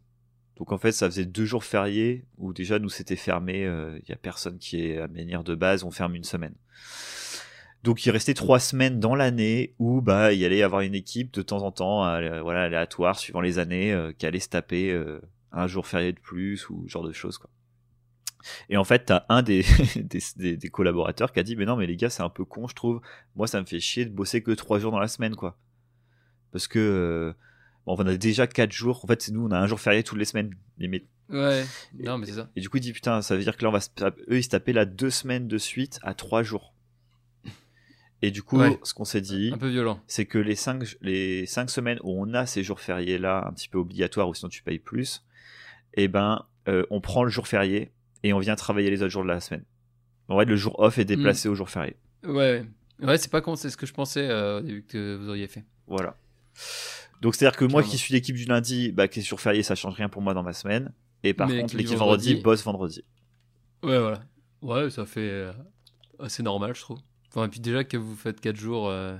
[0.56, 4.12] donc en fait ça faisait deux jours fériés où déjà nous c'était fermé il y
[4.12, 6.54] a personne qui est à Menhir de base on ferme une semaine
[7.82, 11.32] donc il restait trois semaines dans l'année où bah il allait y avoir une équipe
[11.32, 14.90] de temps en temps euh, voilà aléatoire suivant les années euh, qui allait se taper
[14.90, 15.20] euh,
[15.52, 17.48] un jour férié de plus ou genre de choses quoi
[18.68, 19.64] et en fait, t'as un des,
[20.36, 22.76] des, collaborateurs qui a dit, mais non, mais les gars, c'est un peu con, je
[22.76, 23.00] trouve.
[23.34, 25.58] Moi, ça me fait chier de bosser que trois jours dans la semaine, quoi.
[26.52, 27.32] Parce que, euh,
[27.86, 29.00] bon, on a déjà quatre jours.
[29.04, 31.06] En fait, nous, on a un jour férié toutes les semaines, limite.
[31.28, 31.64] Ouais,
[31.98, 32.48] non, mais c'est ça.
[32.54, 33.88] Et du coup, il dit, putain, ça veut dire que là, on va se,
[34.30, 36.72] eux, ils se tapaient là deux semaines de suite à trois jours.
[38.22, 38.78] Et du coup, Ouais.
[38.82, 40.00] ce qu'on s'est dit, Un peu violent.
[40.06, 43.52] c'est que les cinq, les cinq semaines où on a ces jours fériés là, un
[43.52, 45.22] petit peu obligatoires, ou sinon tu payes plus,
[45.94, 47.90] eh ben, euh, on prend le jour férié
[48.22, 49.64] et on vient travailler les autres jours de la semaine.
[50.28, 51.96] En vrai, le jour off est déplacé au jour férié.
[52.24, 52.64] Ouais, ouais.
[53.06, 55.46] Ouais, c'est pas con, c'est ce que je pensais euh, au début que vous auriez
[55.46, 55.64] fait.
[55.86, 56.16] Voilà.
[57.22, 59.74] Donc c'est-à-dire que moi qui suis l'équipe du lundi, bah, qui est sur férié, ça
[59.74, 60.92] change rien pour moi dans ma semaine.
[61.22, 63.04] Et par Mais contre, l'équipe vendredi, vendredi- bosse vendredi.
[63.82, 64.20] Ouais, voilà.
[64.62, 65.52] Ouais, ça fait euh,
[66.18, 66.98] assez normal, je trouve.
[67.28, 69.16] Enfin, et puis déjà que vous faites 4 jours, euh,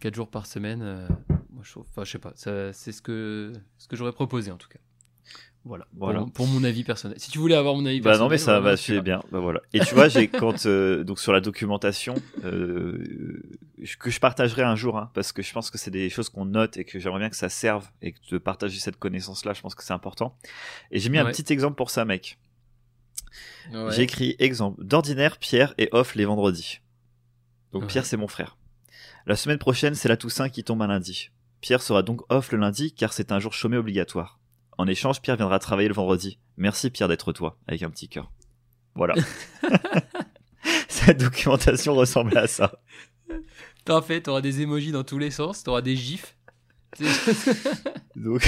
[0.00, 1.08] quatre jours par semaine, euh,
[1.50, 4.50] moi je trouve, enfin je sais pas, ça- c'est ce que, ce que j'aurais proposé
[4.50, 4.78] en tout cas.
[5.66, 6.20] Voilà, Voilà.
[6.20, 7.18] Pour, pour mon avis personnel.
[7.18, 9.22] Si tu voulais avoir mon avis Bah personnel, non mais ça va c'est bien.
[9.32, 9.60] Bah voilà.
[9.72, 13.02] Et tu vois j'ai quand euh, donc sur la documentation euh,
[13.98, 16.44] que je partagerai un jour hein, parce que je pense que c'est des choses qu'on
[16.44, 19.54] note et que j'aimerais bien que ça serve et que de partager cette connaissance là
[19.54, 20.36] je pense que c'est important.
[20.90, 22.38] Et j'ai mis un petit exemple pour ça mec.
[23.72, 23.90] Ouais.
[23.92, 26.80] j'ai écrit exemple d'ordinaire Pierre est off les vendredis.
[27.72, 27.88] Donc Ouais.
[27.88, 28.58] Pierre c'est mon frère.
[29.26, 31.30] La semaine prochaine c'est la Toussaint qui tombe un lundi.
[31.62, 34.38] Pierre sera donc off le lundi car c'est un jour chômé obligatoire
[34.78, 38.32] en échange Pierre viendra travailler le vendredi merci Pierre d'être toi avec un petit cœur
[38.94, 39.14] voilà
[40.88, 42.80] cette documentation ressemble à ça.
[43.84, 46.36] Parfait, t'auras des emojis dans tous les sens, t'auras des gifs.
[46.96, 47.04] C'est-
[48.16, 48.46] Donc,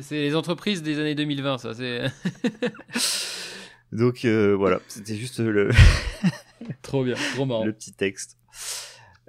[0.00, 1.74] c'est les entreprises des années 2020, ça.
[1.74, 2.06] C'est
[3.92, 5.70] donc euh, voilà, c'était juste le,
[6.82, 7.64] trop bien, trop marrant.
[7.64, 8.38] le petit texte.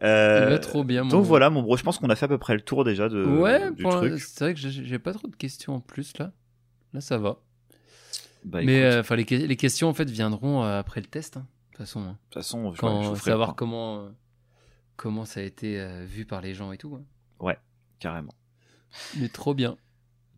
[0.04, 1.04] Euh, Il va trop bien.
[1.04, 2.84] Mon donc voilà, mon bro, je pense qu'on a fait à peu près le tour
[2.84, 4.20] déjà de, Ouais, du truc.
[4.20, 6.32] c'est vrai que j'ai pas trop de questions en plus là.
[6.94, 7.38] Là, ça va.
[8.44, 11.38] Bah, Mais euh, enfin, les, que- les questions en fait viendront euh, après le test.
[11.38, 11.42] hein,
[11.72, 12.12] De toute façon, hein.
[12.12, 14.10] de toute façon, je, quand savoir comment
[14.96, 16.96] comment ça a été vu par les gens et tout.
[16.96, 17.54] hein.
[18.00, 18.34] carrément.
[19.20, 19.78] Mais trop bien.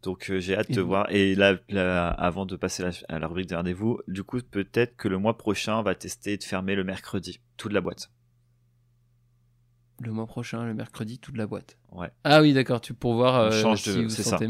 [0.01, 1.07] Donc euh, j'ai hâte de vous- voir.
[1.11, 4.97] Et là, là, avant de passer la- à la rubrique des rendez-vous, du coup, peut-être
[4.97, 8.11] que le mois prochain, on va tester de fermer le mercredi toute la boîte.
[10.03, 11.77] Le mois prochain, le mercredi, toute la boîte.
[11.91, 12.09] Ouais.
[12.25, 12.81] Ah oui, d'accord.
[12.81, 14.49] Tu pour voir euh, change si de- vous sentez.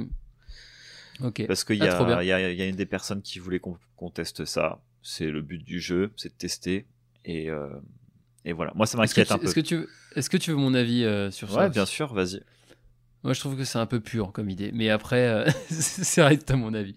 [1.23, 1.45] Ok.
[1.47, 4.09] Parce qu'il y, Ah, a- y, a, y a une des personnes qui voulait qu'on
[4.09, 4.81] teste ça.
[5.03, 6.87] C'est le but du jeu, c'est de tester.
[7.25, 7.69] Et, euh,
[8.45, 8.71] et voilà.
[8.75, 9.45] Moi, ça que, m'inquiète un peu.
[9.45, 11.85] est-ce que tu veux, est-ce que tu veux mon avis euh, sur ça Ouais, bien
[11.85, 12.41] sûr, vas-y.
[13.23, 14.71] Moi, je trouve que c'est un peu pur comme idée.
[14.73, 16.95] Mais après, euh, c'est reste à mon avis.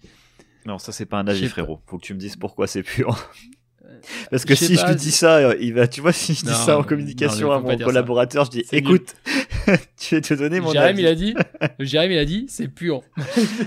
[0.65, 1.81] Non, ça c'est pas un avis, frérot.
[1.85, 3.31] Faut que tu me dises pourquoi c'est pur.
[3.87, 3.99] Euh,
[4.31, 6.51] Parce que si je lui dis ça, euh, il va, tu vois, si je dis
[6.51, 9.15] Non, ça en communication non, à mon collaborateur, je dis, écoute,
[9.97, 11.29] tu vais te donner mon Jérémy, avis.
[11.33, 13.01] il a dit, Jérémy, il a dit, c'est pur.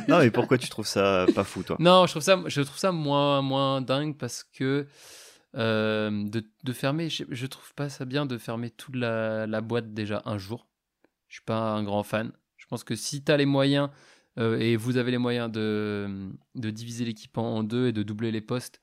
[0.09, 1.77] Non, mais pourquoi tu trouves ça pas fou, toi?
[1.81, 4.87] Non, je trouve ça, je trouve ça moins, moins dingue parce que
[5.57, 9.61] euh, de, de fermer, je, je trouve pas ça bien de fermer toute la, la
[9.61, 10.69] boîte déjà un jour.
[11.29, 12.31] Je suis pas un grand fan.
[12.57, 13.89] Je pense que si tu as les moyens
[14.39, 18.31] euh, et vous avez les moyens de, de diviser l'équipe en deux et de doubler
[18.31, 18.81] les postes,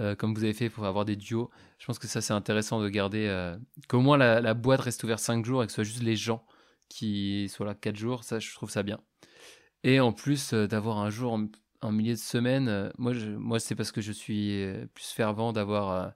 [0.00, 2.80] euh, comme vous avez fait pour avoir des duos, je pense que ça c'est intéressant
[2.80, 3.56] de garder euh,
[3.88, 6.44] qu'au moins la, boîte reste ouverte 5 jours et que ce soit juste les gens
[6.88, 8.24] qui soient là 4 jours.
[8.24, 9.00] Ça, je trouve ça bien.
[9.82, 11.38] Et en plus euh, d'avoir un jour
[11.82, 16.12] en, milieu de semaine, euh, moi, moi c'est parce que je suis plus fervent d'avoir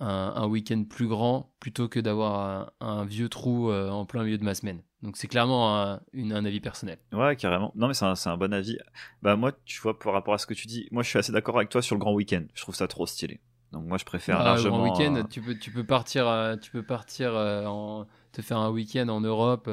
[0.00, 4.24] un, un week-end plus grand plutôt que d'avoir un, un vieux trou euh, en plein
[4.24, 4.80] milieu de ma semaine.
[5.02, 6.98] Donc c'est clairement un, une- un avis personnel.
[7.12, 7.72] Ouais, carrément.
[7.74, 8.78] Non, mais c'est un, c'est un bon avis.
[9.22, 11.32] Bah, moi, tu vois, par rapport à ce que tu dis, moi, je suis assez
[11.32, 12.42] d'accord avec toi sur le grand week-end.
[12.54, 13.40] Je trouve ça trop stylé.
[13.72, 14.78] Donc, moi, je préfère Ah, largement.
[14.78, 18.58] en week-end, euh, tu peux, tu peux partir, euh, tu peux partir en, te faire
[18.58, 19.70] un week-end en Europe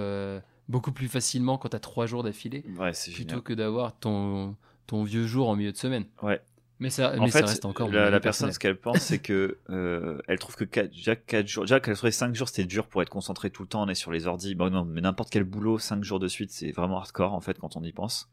[0.69, 3.41] beaucoup plus facilement quand tu as trois jours d'affilée Ouais, plutôt génial.
[3.41, 4.55] que d'avoir ton,
[4.85, 6.05] ton vieux jour en milieu de semaine.
[6.21, 6.41] Ouais.
[6.79, 9.17] Mais ça, En mais fait, ça reste encore la, la personne, ce qu'elle pense, c'est
[9.17, 12.65] que euh, elle trouve que quatre, déjà 4 jours, déjà qu'elle trouvait 5 jours, c'était
[12.65, 13.81] dur pour être concentré tout le temps.
[13.83, 14.53] On est sur les ordi.
[14.53, 17.57] Bon, non, mais n'importe quel boulot, 5 jours de suite, c'est vraiment hardcore en fait
[17.57, 18.29] quand on y pense.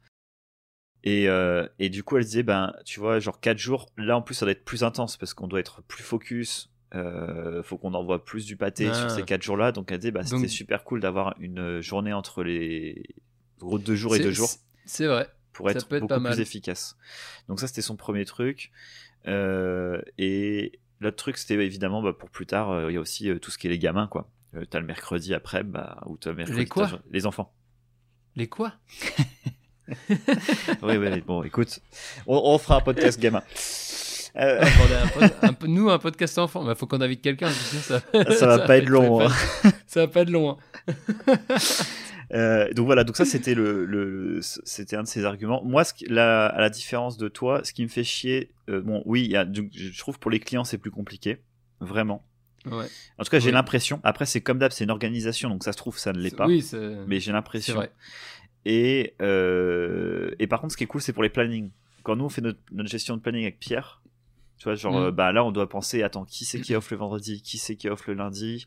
[1.04, 4.22] Et, euh, et du coup, elle disait, ben, tu vois, genre 4 jours, là en
[4.22, 6.70] plus, ça doit être plus intense parce qu'on doit être plus focus.
[6.94, 8.94] Euh, faut qu'on envoie plus du pâté Ah.
[8.94, 9.72] sur ces 4 jours-là.
[9.72, 13.02] Donc, elle disait, bah, c'était Donc- super cool d'avoir une journée entre les
[13.58, 14.50] gros 2 jours et C'est- 2 jours
[14.86, 15.28] C'est vrai.
[15.54, 16.96] Pour être beaucoup plus efficace.
[17.48, 18.70] Donc ça, c'était son premier truc.
[19.26, 23.30] Euh, et l'autre truc, c'était évidemment bah, pour plus tard, euh, il y a aussi
[23.30, 24.28] euh, tout ce qui est les gamins, quoi.
[24.70, 26.60] T'as le mercredi après, bah, ou t'as le mercredi.
[26.60, 27.52] Les quoi Les enfants.
[28.36, 28.74] Les quoi
[30.08, 31.80] oui, oui, bon, écoute,
[32.26, 33.42] on, on fera un podcast gamin.
[34.36, 34.64] Ah,
[35.42, 37.50] un un Nous, un podcast enfant, il faut qu'on invite quelqu'un.
[37.50, 38.00] Ça,
[38.36, 39.20] ça va pas être long.
[39.20, 39.28] hein.
[39.86, 40.58] Ça va pas être long.
[40.88, 41.56] hein.
[42.32, 45.62] Euh, donc voilà, donc ça c'était le, le c'était un de ses arguments.
[45.64, 48.80] Moi, ce qui- la, à la différence de toi, ce qui me fait chier, euh,
[48.80, 51.38] bon, oui, y a, je trouve pour les clients c'est plus compliqué,
[51.80, 52.24] vraiment.
[52.66, 52.86] Ouais.
[53.18, 54.00] En tout cas, j'ai l'impression.
[54.04, 56.46] Après, c'est comme d'hab, c'est une organisation, donc ça se trouve, ça ne l'est pas.
[56.46, 56.62] Oui,
[57.06, 57.74] Mais j'ai l'impression.
[58.64, 61.70] Et, euh, et par contre, ce qui est cool, c'est pour les plannings.
[62.02, 64.00] Quand nous, on fait notre, notre gestion de planning avec Pierre,
[64.58, 65.04] tu vois, genre, Mm.
[65.04, 67.76] euh, bah là, on doit penser, attends, qui c'est qui offre le vendredi, qui c'est
[67.76, 68.64] qui offre le lundi?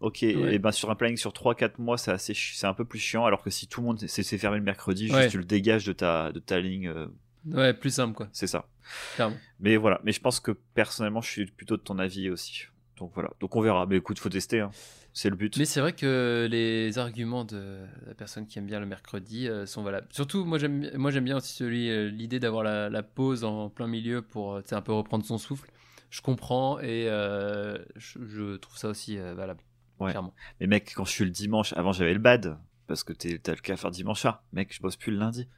[0.00, 0.54] Ok, Ouais.
[0.54, 2.98] et ben sur un planning sur 3-4 mois, c'est assez, chi- c'est un peu plus
[2.98, 5.28] chiant, alors que si tout le monde c'est fermé le mercredi, juste Ouais.
[5.28, 7.06] tu le dégages de ta, de ta ligne, euh,
[7.46, 8.28] Ouais, plus simple, quoi.
[8.32, 8.66] c'est ça.
[9.14, 9.36] Clairement.
[9.60, 12.64] Mais voilà, mais je pense que personnellement, je suis plutôt de ton avis aussi.
[13.00, 13.86] Donc voilà, donc on verra.
[13.86, 14.70] Mais écoute, faut tester, hein.
[15.14, 15.56] c'est le but.
[15.56, 19.64] Mais c'est vrai que les arguments de la personne qui aime bien le mercredi euh,
[19.66, 20.06] sont valables.
[20.10, 23.70] Surtout, moi j'aime, moi j'aime bien aussi celui, euh, l'idée d'avoir la, la pause en
[23.70, 25.70] plein milieu pour euh, un peu reprendre son souffle.
[26.10, 29.60] Je comprends et euh, je, je trouve ça aussi valable.
[29.98, 30.10] Ouais.
[30.10, 30.34] Clairement.
[30.60, 33.52] Mais mec, quand je suis le dimanche, avant j'avais le bad, parce que t'es- t'as
[33.54, 34.42] le cas à faire dimanche soir.
[34.52, 35.48] Mec, je bosse plus le lundi.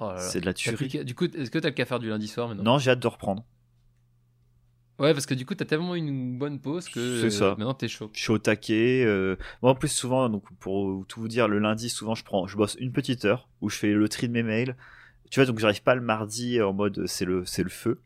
[0.00, 0.20] Oh là là.
[0.20, 1.04] C'est de la tuerie.
[1.04, 2.64] Du coup, est-ce que t'as le qu'à faire du lundi soir maintenant?
[2.64, 3.44] Non, j'ai hâte de reprendre.
[5.00, 7.44] Ouais, parce que du coup, t'as tellement une bonne pause que ça.
[7.44, 8.10] euh, maintenant t'es chaud.
[8.14, 9.02] Je suis au taquet.
[9.04, 12.46] euh, Moi, en plus, souvent, donc pour tout vous dire, le lundi, souvent, je prends,
[12.46, 14.76] je bosse une petite heure où je fais le tri de mes mails.
[15.30, 18.00] Tu vois, donc j'arrive pas le mardi en mode c'est le, c'est le feu.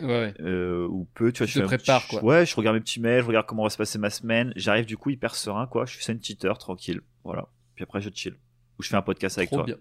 [0.00, 0.34] Ouais, ouais.
[0.40, 2.24] euh, ou peu, tu vois, Tu je te fais prépares, petit- quoi.
[2.24, 4.52] Ouais, je regarde mes petits mails, je regarde comment va se passer ma semaine.
[4.56, 5.84] J'arrive du coup hyper serein, quoi.
[5.86, 7.02] Je fais ça une petite heure, tranquille.
[7.22, 7.46] Voilà.
[7.76, 8.34] Puis après, je chill.
[8.78, 9.66] Ou je fais un podcast avec Trop toi.
[9.66, 9.76] bien.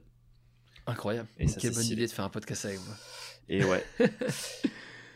[0.86, 1.27] Incroyable.
[1.39, 1.93] Et Quelle bonne stylé.
[2.01, 2.95] idée de faire un podcast avec moi.
[3.47, 3.84] Et ouais.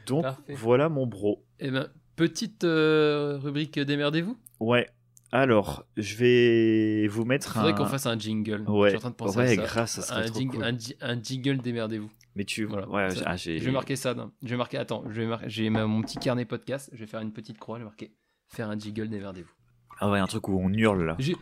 [0.06, 0.54] donc, Parfait.
[0.54, 1.44] voilà mon bro.
[1.60, 4.38] Eh ben, petite euh, rubrique démerdez-vous.
[4.60, 4.88] Ouais.
[5.32, 7.76] Alors, je vais vous mettre Faudrait un.
[7.76, 8.64] qu'on fasse un jingle.
[8.70, 8.90] Ouais.
[8.92, 9.62] Je suis en train de penser Ouais, à ça.
[9.64, 10.64] grave, ça serait un, trop jing- cool.
[10.64, 12.12] un ji- un jingle démerdez-vous.
[12.36, 12.66] Mais tu.
[12.66, 12.88] Voilà.
[12.88, 13.58] Ouais, Ça- ah, j'ai.
[13.60, 14.14] Je vais marquer ça.
[14.14, 14.32] non.
[14.44, 14.78] Je vais marquer.
[14.78, 16.90] Attends, je vais j'ai mon petit carnet podcast.
[16.94, 17.78] Je vais faire une petite croix.
[17.78, 18.14] Je vais marquer
[18.48, 19.52] faire un jingle démerdez-vous.
[20.00, 21.16] Ah ouais, un truc où on hurle là.
[21.20, 21.36] Ju-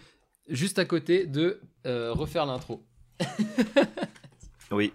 [0.49, 2.83] Juste à côté de euh, refaire l'intro.
[4.71, 4.93] Oui.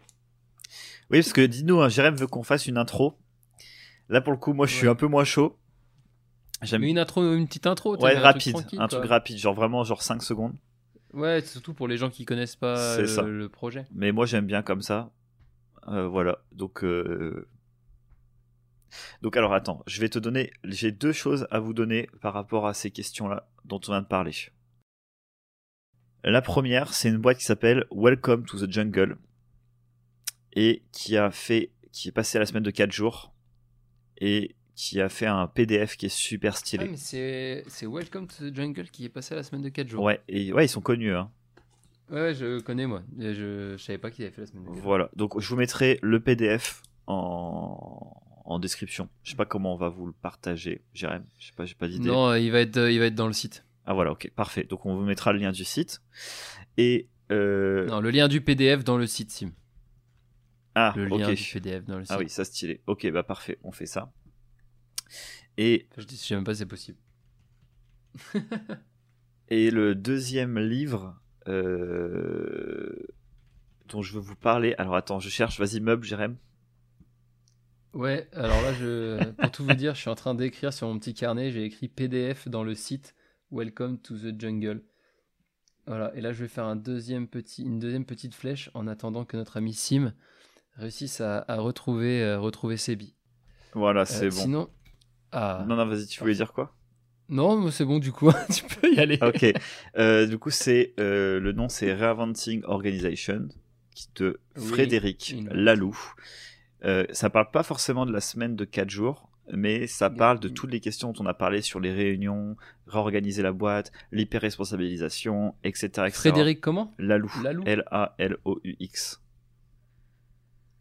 [1.11, 3.15] Oui, parce que dis-nous, hein, Jérém veut qu'on fasse une intro.
[4.09, 4.93] Là, pour le coup, moi, je suis Ouais.
[4.93, 5.59] un peu moins chaud.
[6.63, 7.97] J'aime une intro, une petite intro.
[7.99, 10.55] Ouais, un rapide, truc un truc rapide, genre vraiment genre 5 secondes.
[11.13, 13.23] Ouais, surtout pour les gens qui connaissent pas le, ça.
[13.23, 13.87] le projet.
[13.93, 15.11] Mais moi j'aime bien comme ça.
[15.89, 17.47] Euh, voilà, donc euh...
[19.23, 22.67] donc alors attends, je vais te donner, j'ai deux choses à vous donner par rapport
[22.67, 24.33] à ces questions-là dont on vient de parler.
[26.25, 29.17] La première, c'est une boîte qui s'appelle Welcome to the Jungle
[30.55, 33.33] et qui a fait, qui est passé à la semaine de 4 jours
[34.19, 36.87] et qui a fait un PDF qui est super stylé.
[36.87, 40.03] mais c'est Welcome to the Jungle qui est passé à la semaine de 4 jours.
[40.05, 41.15] Ouais, et ouais, ils sont connus.
[41.15, 41.31] Hein.
[42.11, 43.03] Ouais, je connais moi.
[43.19, 45.57] Je, je savais pas qu'il avait fait la semaine de 4 Voilà, donc je vous
[45.57, 49.09] mettrai le PDF en, en description.
[49.23, 51.25] Je sais pas comment on va vous le partager, Jérém.
[51.39, 52.09] Je sais pas, j'ai pas d'idée.
[52.09, 53.65] Non, il va être, il va être dans le site.
[53.87, 54.65] Ah voilà, ok, parfait.
[54.65, 56.03] Donc on vous mettra le lien du site.
[56.77, 57.87] Et euh...
[57.87, 59.53] Non, le lien du PDF dans le site, Sim.
[60.79, 62.13] Ah, Le lien du PDF dans le site.
[62.15, 62.83] Ah oui, ça stylé.
[62.87, 64.13] Ok, bah parfait, on fait ça.
[65.57, 66.99] Et, Je, dis, je sais même pas si c'est possible.
[69.49, 71.19] et le deuxième livre,
[71.49, 72.95] euh,
[73.89, 74.75] dont je veux vous parler.
[74.77, 75.59] Alors attends, je cherche.
[75.59, 76.37] Vas-y, meuble, Jérém.
[77.95, 80.99] Ouais, alors là, je, pour tout vous dire, je suis en train d'écrire sur mon
[80.99, 81.53] petit carnet.
[81.53, 83.15] J'ai écrit PDF dans le site
[83.51, 84.85] Welcome to the Jungle.
[85.87, 89.25] Voilà, et là, je vais faire un deuxième petit, une deuxième petite flèche en attendant
[89.25, 90.13] que notre ami Sim
[90.77, 93.15] réussisse à, à retrouver, euh, retrouver Sebi.
[93.75, 94.37] Voilà, Euh, c'est bon.
[94.37, 94.69] Sinon.
[95.33, 95.65] Ah.
[95.69, 96.75] Non, non, vas-y, tu voulais dire quoi?
[97.29, 99.19] Non, mais c'est bon, du coup, tu peux y aller.
[99.23, 99.45] Ok.
[99.99, 103.49] Euh, du coup, c'est le nom, c'est Reinventing Organization
[104.17, 105.99] de Oui, Frédéric une- Laloux.
[107.13, 110.71] Ça parle pas forcément de la semaine de 4 jours, mais ça parle de toutes
[110.71, 112.57] les questions dont on a parlé sur les réunions,
[112.87, 116.11] réorganiser la boîte, l'hyper-responsabilisation, etc., etc.
[116.13, 116.95] Frédéric, comment?
[116.99, 117.33] Laloux.
[117.43, 117.65] Laloux?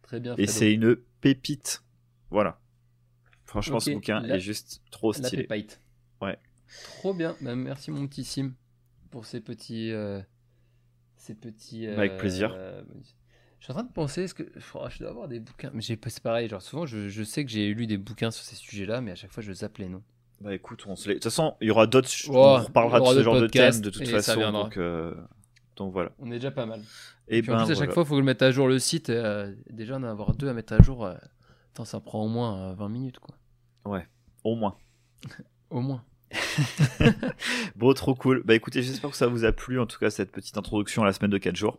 [0.06, 0.34] Très bien.
[0.38, 1.82] Et c'est une pépite.
[2.30, 2.58] Voilà.
[3.44, 5.44] Franchement, ce bouquin la- est juste trop La stylé.
[5.44, 5.80] pépite.
[6.20, 6.38] Ouais.
[6.98, 7.36] Trop bien.
[7.40, 8.52] Bah, merci mon petit Sim
[9.10, 10.20] pour ces petits, euh,
[11.16, 11.86] ces petits.
[11.86, 12.52] euh, Avec plaisir.
[12.54, 12.82] euh,
[13.60, 14.44] je suis en train de penser, est-ce que
[14.74, 16.48] oh, je dois avoir des bouquins Mais c'est pareil.
[16.48, 19.14] Genre souvent, je, je sais que j'ai lu des bouquins sur ces sujets-là, mais à
[19.14, 20.02] chaque fois, je zappe les noms.
[20.40, 21.14] Bah écoute, on se les...
[21.14, 22.08] De toute façon, il y aura d'autres...
[22.28, 24.52] Ouais, on reparlera de ce genre de thèmes de toute façon.
[24.52, 25.14] Donc, euh,
[25.76, 26.10] donc voilà.
[26.18, 26.80] On est déjà pas mal.
[27.28, 28.78] Et Puis ben en plus, à chaque fois, il faut le mettre à jour le
[28.78, 29.10] site.
[29.10, 31.04] euh, déjà, en avoir deux à mettre à jour.
[31.04, 31.14] euh,
[31.72, 33.34] attends, ça prend au moins euh, 20 minutes, quoi.
[34.44, 34.76] Au moins.
[35.70, 36.04] Au moins.
[37.76, 38.42] Bon, trop cool.
[38.44, 41.06] Bah écoutez, j'espère que ça vous a plu, en tout cas, cette petite introduction à
[41.06, 41.78] la semaine de 4 jours.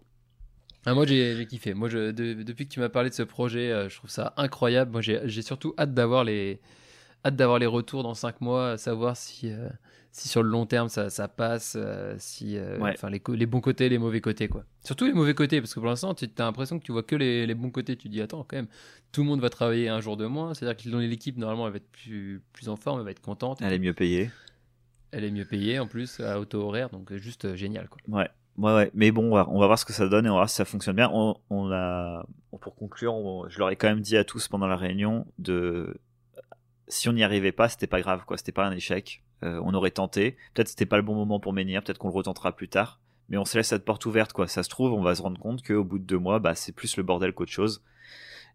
[0.85, 1.73] Ah, moi j'ai kiffé.
[1.73, 4.33] Moi je, de- depuis que tu m'as parlé de ce projet, euh, je trouve ça
[4.37, 4.91] incroyable.
[4.91, 6.61] Moi j'ai j'ai surtout hâte d'avoir les
[7.25, 9.69] hâte d'avoir les retours dans 5 mois, savoir si euh,
[10.11, 12.95] si sur le long terme ça, ça passe, euh, si euh, Ouais.
[13.11, 14.63] les, les bons côtés, les mauvais côtés quoi.
[14.83, 17.15] Surtout les mauvais côtés parce que pour l'instant tu as l'impression que tu vois que
[17.15, 17.95] les, les bons côtés.
[17.95, 18.67] Tu te dis attends quand même,
[19.11, 20.53] tout le monde va travailler un jour de moins.
[20.53, 23.59] C'est-à-dire que l'équipe normalement elle va être plus plus en forme, elle va être contente.
[23.61, 24.31] Elle est mieux payée.
[25.11, 27.99] Elle est mieux payée en plus à auto horaire donc juste génial quoi.
[28.07, 28.29] Ouais.
[28.57, 28.91] Ouais, ouais.
[28.95, 30.49] Mais bon, on va, on va voir ce que ça donne et on va voir
[30.49, 31.11] si ça fonctionne bien.
[31.13, 32.25] On, on a,
[32.59, 35.95] pour conclure, on- je leur ai quand même dit à tous pendant la réunion de,
[36.87, 38.37] si on n'y arrivait pas, c'était pas grave, quoi.
[38.37, 39.23] C'était pas un échec.
[39.43, 40.37] Euh, on aurait tenté.
[40.53, 41.83] Peut-être c'était pas le bon moment pour menir.
[41.83, 42.99] Peut-être qu'on le retentera plus tard.
[43.29, 44.47] Mais on se laisse cette porte ouverte, quoi.
[44.47, 46.71] Ça se trouve, on va se rendre compte qu'au bout de deux mois, bah, c'est
[46.71, 47.83] plus le bordel qu'autre chose.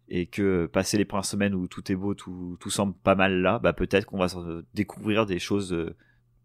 [0.08, 3.40] Et que passer les premières semaines où tout est beau, tout, tout semble pas mal
[3.40, 4.26] là, bah, peut-être qu'on va
[4.74, 5.94] découvrir des choses, euh,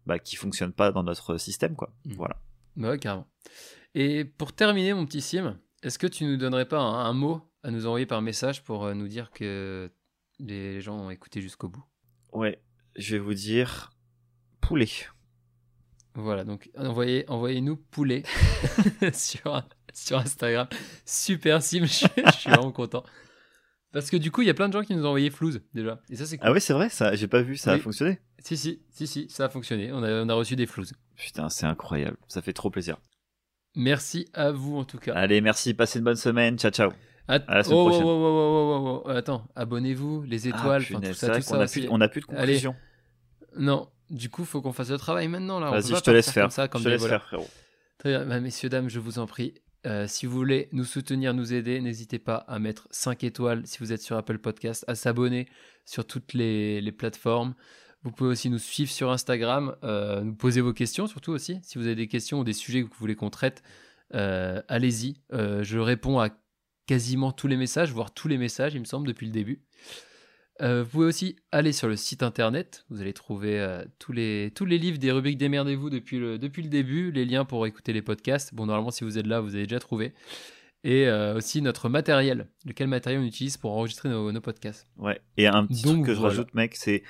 [0.06, 1.90] bah, qui fonctionnent pas dans notre système, quoi.
[2.04, 2.12] Mm.
[2.14, 2.36] Voilà.
[2.76, 3.26] Bah ouais, carrément.
[3.94, 7.42] Et pour terminer, mon petit Sim, est-ce que tu nous donnerais pas un, un mot
[7.62, 9.90] à nous envoyer par message pour euh, nous dire que
[10.38, 11.84] les gens ont écouté jusqu'au bout
[12.32, 12.60] Ouais,
[12.96, 13.90] je vais vous dire
[14.60, 14.88] poulet.
[16.14, 18.22] Voilà, donc envoyez, envoyez-nous poulet
[19.12, 19.62] sur,
[19.94, 20.66] sur Instagram.
[21.04, 23.04] Super Sim, je, suis- je suis vraiment content.
[23.92, 25.62] Parce que du coup, il y a plein de gens qui nous ont envoyé flouze
[25.72, 26.00] déjà.
[26.10, 26.46] Et ça, c'est cool.
[26.46, 28.20] Ah ouais, c'est vrai, ça, j'ai pas vu, ça a fonctionné.
[28.40, 29.92] Si, si, si, si, ça a fonctionné.
[29.92, 30.92] On a, on a reçu des flouze.
[31.16, 32.98] Putain, c'est incroyable, ça fait trop plaisir.
[33.76, 35.14] Merci à vous en tout cas.
[35.14, 36.90] Allez, merci, passez une bonne semaine, ciao ciao.
[37.28, 38.04] Att- à la semaine oh, prochaine.
[38.06, 41.80] oh, oh, Attends, abonnez-vous, les étoiles, Ah, punaise, tout ça, tout ça a aussi.
[41.80, 42.74] plus, on a plus de conclusion.
[43.56, 45.60] Non, du coup, faut qu'on fasse le travail maintenant.
[45.60, 45.68] là.
[45.68, 46.44] On Vas-y, je te laisse faire.
[46.44, 47.46] Comme ça, comme je te laisse faire, frérot.
[47.98, 49.54] Très bien, Bah, messieurs, dames, je vous en prie.
[49.86, 53.78] euh, si vous voulez nous soutenir, nous aider, n'hésitez pas à mettre 5 étoiles si
[53.78, 55.48] vous êtes sur Apple Podcast, à s'abonner
[55.84, 57.54] sur toutes les, les plateformes.
[58.02, 61.58] Vous pouvez aussi nous suivre sur Instagram, euh, nous poser vos questions surtout aussi.
[61.62, 63.62] Si vous avez des questions ou des sujets que vous voulez qu'on traite,
[64.14, 65.20] euh, allez-y.
[65.32, 66.28] Je réponds à
[66.88, 69.60] quasiment tous les messages, voire tous les messages, il me semble, depuis le début.
[70.60, 72.84] Euh, vous pouvez aussi aller sur le site internet.
[72.90, 76.62] Vous allez trouver euh, tous, les, tous les livres des rubriques Démerdez-vous depuis le, depuis
[76.62, 78.52] le début, les liens pour écouter les podcasts.
[78.54, 80.14] Bon, normalement, si vous êtes là, vous avez déjà trouvé.
[80.82, 84.88] Et euh, aussi notre matériel, lequel matériel on utilise pour enregistrer nos, nos podcasts.
[84.96, 85.20] Ouais.
[85.36, 87.04] Et un petit Donc, truc que je rajoute, mec, c'est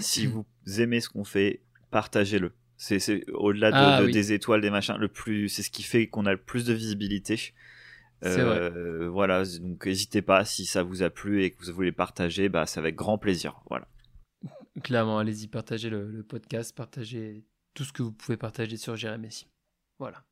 [0.00, 0.44] si vous
[0.78, 1.60] aimez ce qu'on fait,
[1.90, 2.52] partagez-le.
[2.76, 4.12] C'est, c'est au-delà de, Ah, de- oui.
[4.12, 6.72] des étoiles, des machins, le plus, c'est ce qui fait qu'on a le plus de
[6.72, 7.52] visibilité.
[8.24, 12.48] Euh, Voilà, donc n'hésitez pas si ça vous a plu et que vous voulez partager,
[12.48, 13.60] bah c'est avec grand plaisir.
[13.68, 13.88] Voilà.
[14.82, 17.44] Clairement, allez-y, partagez le, le podcast, partagez
[17.74, 19.46] tout ce que vous pouvez partager sur Jérémy Messi.
[19.98, 20.22] Voilà.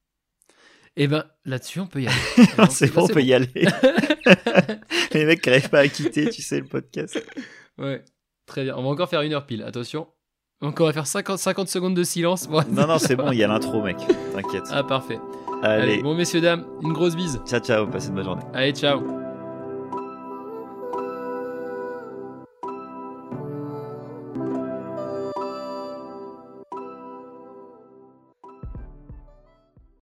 [0.97, 2.16] Et ben là-dessus, on peut y aller.
[2.59, 3.49] Alors, c'est bon, on peut y aller.
[5.12, 7.22] Les mecs qui n'arrivent pas à quitter, tu sais, le podcast.
[7.78, 8.05] Ouais,
[8.47, 8.76] très bien.
[8.76, 10.09] On va encore faire une heure pile, attention.
[10.61, 12.49] Donc on va faire 50, 50 secondes de silence.
[12.49, 13.97] Bon, Non, non, c'est bon, il y a l'intro, mec.
[14.34, 14.64] T'inquiète.
[14.70, 15.18] Ah, parfait.
[15.62, 15.82] Allez.
[15.82, 17.40] Allez, bon, messieurs, dames, une grosse bise.
[17.46, 18.42] ciao, ciao, passez une bonne journée.
[18.54, 19.28] Allez, ciao.